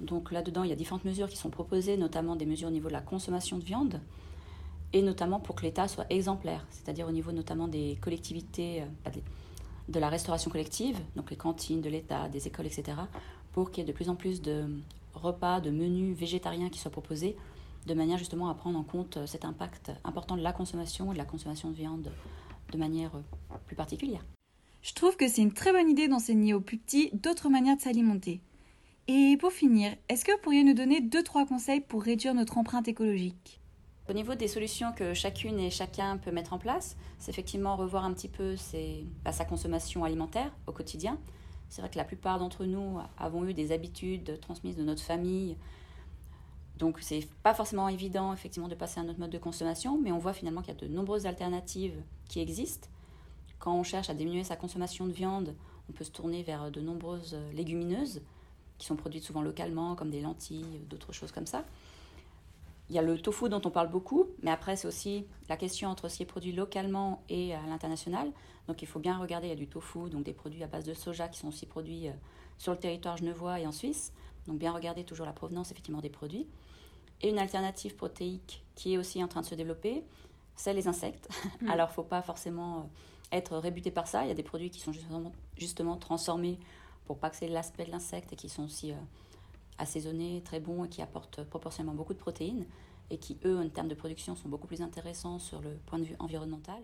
Donc 0.00 0.32
là-dedans, 0.32 0.64
il 0.64 0.70
y 0.70 0.72
a 0.72 0.76
différentes 0.76 1.04
mesures 1.04 1.28
qui 1.28 1.36
sont 1.36 1.50
proposées, 1.50 1.96
notamment 1.96 2.36
des 2.36 2.46
mesures 2.46 2.68
au 2.68 2.72
niveau 2.72 2.88
de 2.88 2.92
la 2.92 3.00
consommation 3.00 3.58
de 3.58 3.64
viande, 3.64 4.00
et 4.92 5.02
notamment 5.02 5.40
pour 5.40 5.54
que 5.54 5.62
l'État 5.62 5.88
soit 5.88 6.06
exemplaire, 6.10 6.66
c'est-à-dire 6.70 7.06
au 7.08 7.12
niveau 7.12 7.32
notamment 7.32 7.68
des 7.68 7.98
collectivités, 8.00 8.82
euh, 8.82 9.10
de 9.88 10.00
la 10.00 10.08
restauration 10.08 10.50
collective, 10.50 10.98
donc 11.14 11.30
les 11.30 11.36
cantines 11.36 11.80
de 11.80 11.90
l'État, 11.90 12.28
des 12.28 12.46
écoles, 12.46 12.66
etc., 12.66 12.96
pour 13.52 13.70
qu'il 13.70 13.82
y 13.82 13.86
ait 13.86 13.88
de 13.88 13.92
plus 13.92 14.08
en 14.08 14.16
plus 14.16 14.40
de 14.40 14.66
repas, 15.14 15.60
de 15.60 15.70
menus 15.70 16.16
végétariens 16.16 16.70
qui 16.70 16.78
soient 16.78 16.90
proposés, 16.90 17.36
de 17.86 17.94
manière 17.94 18.18
justement 18.18 18.48
à 18.48 18.54
prendre 18.54 18.78
en 18.78 18.82
compte 18.82 19.18
euh, 19.18 19.26
cet 19.26 19.44
impact 19.44 19.92
important 20.04 20.36
de 20.36 20.42
la 20.42 20.52
consommation 20.52 21.10
et 21.10 21.14
de 21.14 21.18
la 21.18 21.24
consommation 21.24 21.70
de 21.70 21.74
viande 21.74 22.10
de 22.72 22.78
manière 22.78 23.14
euh, 23.14 23.56
plus 23.66 23.76
particulière. 23.76 24.24
Je 24.82 24.92
trouve 24.92 25.16
que 25.16 25.28
c'est 25.28 25.42
une 25.42 25.52
très 25.52 25.72
bonne 25.72 25.88
idée 25.88 26.08
d'enseigner 26.08 26.54
aux 26.54 26.60
plus 26.60 26.78
petits 26.78 27.10
d'autres 27.14 27.48
manières 27.48 27.76
de 27.76 27.82
s'alimenter. 27.82 28.40
Et 29.06 29.36
pour 29.38 29.52
finir, 29.52 29.94
est-ce 30.08 30.24
que 30.24 30.32
vous 30.32 30.38
pourriez 30.38 30.64
nous 30.64 30.72
donner 30.72 31.02
deux 31.02 31.22
trois 31.22 31.44
conseils 31.44 31.82
pour 31.82 32.02
réduire 32.02 32.32
notre 32.32 32.56
empreinte 32.56 32.88
écologique? 32.88 33.60
Au 34.08 34.14
niveau 34.14 34.34
des 34.34 34.48
solutions 34.48 34.92
que 34.92 35.12
chacune 35.12 35.58
et 35.60 35.70
chacun 35.70 36.16
peut 36.16 36.30
mettre 36.30 36.54
en 36.54 36.58
place, 36.58 36.96
c'est 37.18 37.30
effectivement 37.30 37.76
revoir 37.76 38.06
un 38.06 38.14
petit 38.14 38.28
peu 38.28 38.54
bah, 39.22 39.32
sa 39.32 39.44
consommation 39.44 40.04
alimentaire 40.04 40.50
au 40.66 40.72
quotidien. 40.72 41.18
C'est 41.68 41.82
vrai 41.82 41.90
que 41.90 41.98
la 41.98 42.04
plupart 42.04 42.38
d'entre 42.38 42.64
nous 42.64 42.98
avons 43.18 43.44
eu 43.44 43.52
des 43.52 43.72
habitudes 43.72 44.40
transmises 44.40 44.76
de 44.76 44.82
notre 44.82 45.02
famille. 45.02 45.58
Donc 46.78 46.98
c'est 47.02 47.28
pas 47.42 47.52
forcément 47.52 47.90
évident 47.90 48.32
effectivement 48.32 48.68
de 48.68 48.74
passer 48.74 49.00
à 49.00 49.02
un 49.02 49.08
autre 49.10 49.20
mode 49.20 49.30
de 49.30 49.38
consommation, 49.38 50.00
mais 50.00 50.12
on 50.12 50.18
voit 50.18 50.32
finalement 50.32 50.62
qu'il 50.62 50.72
y 50.72 50.76
a 50.78 50.80
de 50.80 50.88
nombreuses 50.88 51.26
alternatives 51.26 52.00
qui 52.30 52.40
existent. 52.40 52.88
Quand 53.58 53.74
on 53.74 53.82
cherche 53.82 54.08
à 54.08 54.14
diminuer 54.14 54.44
sa 54.44 54.56
consommation 54.56 55.06
de 55.06 55.12
viande, 55.12 55.54
on 55.90 55.92
peut 55.92 56.04
se 56.04 56.10
tourner 56.10 56.42
vers 56.42 56.70
de 56.70 56.80
nombreuses 56.80 57.36
légumineuses 57.52 58.22
qui 58.78 58.86
sont 58.86 58.96
produites 58.96 59.24
souvent 59.24 59.42
localement, 59.42 59.94
comme 59.94 60.10
des 60.10 60.20
lentilles, 60.20 60.80
d'autres 60.88 61.12
choses 61.12 61.32
comme 61.32 61.46
ça. 61.46 61.64
Il 62.90 62.94
y 62.94 62.98
a 62.98 63.02
le 63.02 63.18
tofu 63.18 63.48
dont 63.48 63.62
on 63.64 63.70
parle 63.70 63.88
beaucoup, 63.88 64.26
mais 64.42 64.50
après 64.50 64.76
c'est 64.76 64.86
aussi 64.86 65.24
la 65.48 65.56
question 65.56 65.88
entre 65.88 66.08
ce 66.08 66.18
qui 66.18 66.22
est 66.22 66.26
produit 66.26 66.52
localement 66.52 67.22
et 67.28 67.54
à 67.54 67.62
l'international. 67.66 68.30
Donc 68.68 68.82
il 68.82 68.88
faut 68.88 68.98
bien 68.98 69.16
regarder, 69.16 69.46
il 69.46 69.50
y 69.50 69.54
a 69.54 69.56
du 69.56 69.66
tofu, 69.66 70.10
donc 70.10 70.24
des 70.24 70.34
produits 70.34 70.62
à 70.62 70.66
base 70.66 70.84
de 70.84 70.92
soja 70.92 71.28
qui 71.28 71.38
sont 71.38 71.48
aussi 71.48 71.66
produits 71.66 72.08
euh, 72.08 72.12
sur 72.58 72.72
le 72.72 72.78
territoire 72.78 73.16
genevois 73.16 73.58
et 73.58 73.66
en 73.66 73.72
Suisse. 73.72 74.12
Donc 74.46 74.58
bien 74.58 74.72
regarder 74.72 75.04
toujours 75.04 75.24
la 75.24 75.32
provenance 75.32 75.70
effectivement 75.70 76.02
des 76.02 76.10
produits. 76.10 76.46
Et 77.22 77.30
une 77.30 77.38
alternative 77.38 77.94
protéique 77.96 78.62
qui 78.74 78.94
est 78.94 78.98
aussi 78.98 79.22
en 79.24 79.28
train 79.28 79.40
de 79.40 79.46
se 79.46 79.54
développer, 79.54 80.02
c'est 80.56 80.74
les 80.74 80.88
insectes. 80.88 81.28
Mm. 81.62 81.70
Alors 81.70 81.88
il 81.88 81.92
ne 81.92 81.94
faut 81.94 82.02
pas 82.02 82.20
forcément 82.20 82.80
euh, 82.80 83.36
être 83.36 83.56
rébutés 83.56 83.90
par 83.90 84.06
ça. 84.08 84.24
Il 84.24 84.28
y 84.28 84.30
a 84.30 84.34
des 84.34 84.42
produits 84.42 84.70
qui 84.70 84.80
sont 84.80 84.92
justement, 84.92 85.32
justement 85.56 85.96
transformés 85.96 86.58
pour 87.04 87.18
pas 87.18 87.30
que 87.30 87.36
c'est 87.36 87.48
l'aspect 87.48 87.84
de 87.84 87.90
l'insecte 87.90 88.32
et 88.32 88.36
qui 88.36 88.48
sont 88.48 88.64
aussi 88.64 88.92
euh, 88.92 88.96
assaisonnés, 89.78 90.42
très 90.44 90.60
bons 90.60 90.84
et 90.84 90.88
qui 90.88 91.02
apportent 91.02 91.44
proportionnellement 91.44 91.94
beaucoup 91.94 92.14
de 92.14 92.18
protéines 92.18 92.66
et 93.10 93.18
qui, 93.18 93.38
eux, 93.44 93.58
en 93.58 93.68
termes 93.68 93.88
de 93.88 93.94
production, 93.94 94.34
sont 94.34 94.48
beaucoup 94.48 94.66
plus 94.66 94.82
intéressants 94.82 95.38
sur 95.38 95.60
le 95.60 95.76
point 95.86 95.98
de 95.98 96.04
vue 96.04 96.16
environnemental. 96.18 96.82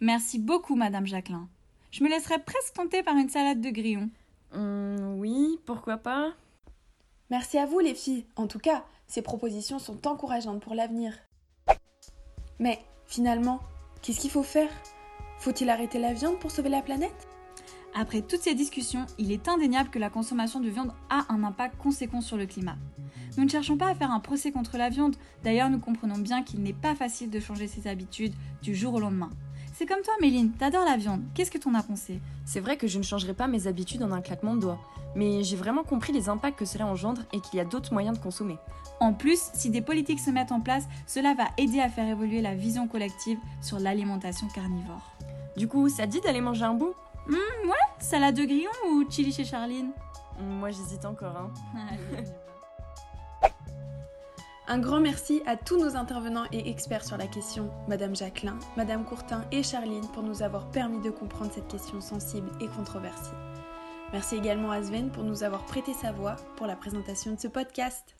Merci 0.00 0.38
beaucoup, 0.38 0.76
Madame 0.76 1.06
Jacqueline. 1.06 1.48
Je 1.90 2.04
me 2.04 2.08
laisserais 2.08 2.42
presque 2.42 2.74
tenter 2.74 3.02
par 3.02 3.16
une 3.16 3.28
salade 3.28 3.60
de 3.60 3.70
grillons. 3.70 4.10
Hum, 4.52 5.18
oui, 5.18 5.58
pourquoi 5.64 5.96
pas 5.96 6.32
Merci 7.30 7.58
à 7.58 7.66
vous 7.66 7.80
les 7.80 7.94
filles. 7.94 8.26
En 8.36 8.46
tout 8.46 8.60
cas, 8.60 8.84
ces 9.06 9.22
propositions 9.22 9.78
sont 9.78 10.06
encourageantes 10.06 10.62
pour 10.62 10.74
l'avenir. 10.74 11.12
Mais 12.58 12.78
finalement, 13.06 13.60
qu'est-ce 14.02 14.20
qu'il 14.20 14.30
faut 14.30 14.42
faire? 14.42 14.70
Faut-il 15.38 15.68
arrêter 15.70 15.98
la 15.98 16.12
viande 16.12 16.38
pour 16.38 16.50
sauver 16.50 16.68
la 16.68 16.82
planète? 16.82 17.28
Après 17.98 18.20
toutes 18.20 18.42
ces 18.42 18.54
discussions, 18.54 19.06
il 19.16 19.32
est 19.32 19.48
indéniable 19.48 19.88
que 19.88 19.98
la 19.98 20.10
consommation 20.10 20.60
de 20.60 20.68
viande 20.68 20.92
a 21.08 21.24
un 21.32 21.42
impact 21.42 21.78
conséquent 21.78 22.20
sur 22.20 22.36
le 22.36 22.44
climat. 22.44 22.76
Nous 23.38 23.44
ne 23.44 23.48
cherchons 23.48 23.78
pas 23.78 23.88
à 23.88 23.94
faire 23.94 24.10
un 24.10 24.20
procès 24.20 24.52
contre 24.52 24.76
la 24.76 24.90
viande, 24.90 25.16
d'ailleurs 25.42 25.70
nous 25.70 25.78
comprenons 25.78 26.18
bien 26.18 26.42
qu'il 26.42 26.62
n'est 26.62 26.74
pas 26.74 26.94
facile 26.94 27.30
de 27.30 27.40
changer 27.40 27.68
ses 27.68 27.88
habitudes 27.88 28.34
du 28.60 28.74
jour 28.74 28.92
au 28.92 29.00
lendemain. 29.00 29.30
C'est 29.72 29.86
comme 29.86 30.02
toi, 30.02 30.12
Méline, 30.20 30.52
t'adores 30.52 30.84
la 30.84 30.98
viande. 30.98 31.22
Qu'est-ce 31.34 31.50
que 31.50 31.56
t'en 31.56 31.72
as 31.72 31.82
pensé? 31.82 32.20
C'est 32.44 32.60
vrai 32.60 32.76
que 32.76 32.86
je 32.86 32.98
ne 32.98 33.02
changerai 33.02 33.32
pas 33.32 33.46
mes 33.46 33.66
habitudes 33.66 34.02
en 34.02 34.12
un 34.12 34.20
claquement 34.20 34.54
de 34.54 34.60
doigts, 34.60 34.80
mais 35.14 35.42
j'ai 35.42 35.56
vraiment 35.56 35.82
compris 35.82 36.12
les 36.12 36.28
impacts 36.28 36.58
que 36.58 36.66
cela 36.66 36.86
engendre 36.86 37.22
et 37.32 37.40
qu'il 37.40 37.56
y 37.56 37.60
a 37.60 37.64
d'autres 37.64 37.94
moyens 37.94 38.18
de 38.18 38.22
consommer. 38.22 38.58
En 39.00 39.14
plus, 39.14 39.40
si 39.54 39.70
des 39.70 39.80
politiques 39.80 40.20
se 40.20 40.30
mettent 40.30 40.52
en 40.52 40.60
place, 40.60 40.84
cela 41.06 41.32
va 41.32 41.44
aider 41.56 41.80
à 41.80 41.88
faire 41.88 42.08
évoluer 42.08 42.42
la 42.42 42.54
vision 42.54 42.88
collective 42.88 43.38
sur 43.62 43.78
l'alimentation 43.78 44.48
carnivore. 44.48 45.16
Du 45.56 45.66
coup, 45.66 45.88
ça 45.88 46.06
te 46.06 46.12
dit 46.12 46.20
d'aller 46.20 46.42
manger 46.42 46.64
un 46.64 46.74
bout? 46.74 46.92
Hum, 47.28 47.68
ouais, 47.68 47.74
salade 47.98 48.36
de 48.36 48.44
grillon 48.44 48.70
ou 48.90 49.10
chili 49.10 49.32
chez 49.32 49.44
Charline 49.44 49.90
Moi 50.38 50.70
j'hésite 50.70 51.04
encore, 51.04 51.36
hein. 51.36 51.52
Un 54.68 54.78
grand 54.80 55.00
merci 55.00 55.42
à 55.46 55.56
tous 55.56 55.78
nos 55.78 55.94
intervenants 55.94 56.46
et 56.50 56.68
experts 56.68 57.04
sur 57.04 57.16
la 57.16 57.28
question, 57.28 57.70
Madame 57.86 58.16
Jacqueline, 58.16 58.58
Madame 58.76 59.04
Courtin 59.04 59.44
et 59.52 59.62
Charline, 59.62 60.08
pour 60.08 60.24
nous 60.24 60.42
avoir 60.42 60.68
permis 60.70 61.00
de 61.00 61.10
comprendre 61.10 61.52
cette 61.52 61.68
question 61.68 62.00
sensible 62.00 62.50
et 62.60 62.66
controversée. 62.66 63.30
Merci 64.12 64.36
également 64.36 64.72
à 64.72 64.82
Sven 64.82 65.10
pour 65.10 65.22
nous 65.22 65.44
avoir 65.44 65.64
prêté 65.66 65.92
sa 65.94 66.10
voix 66.10 66.34
pour 66.56 66.66
la 66.66 66.74
présentation 66.74 67.32
de 67.32 67.38
ce 67.38 67.46
podcast. 67.46 68.15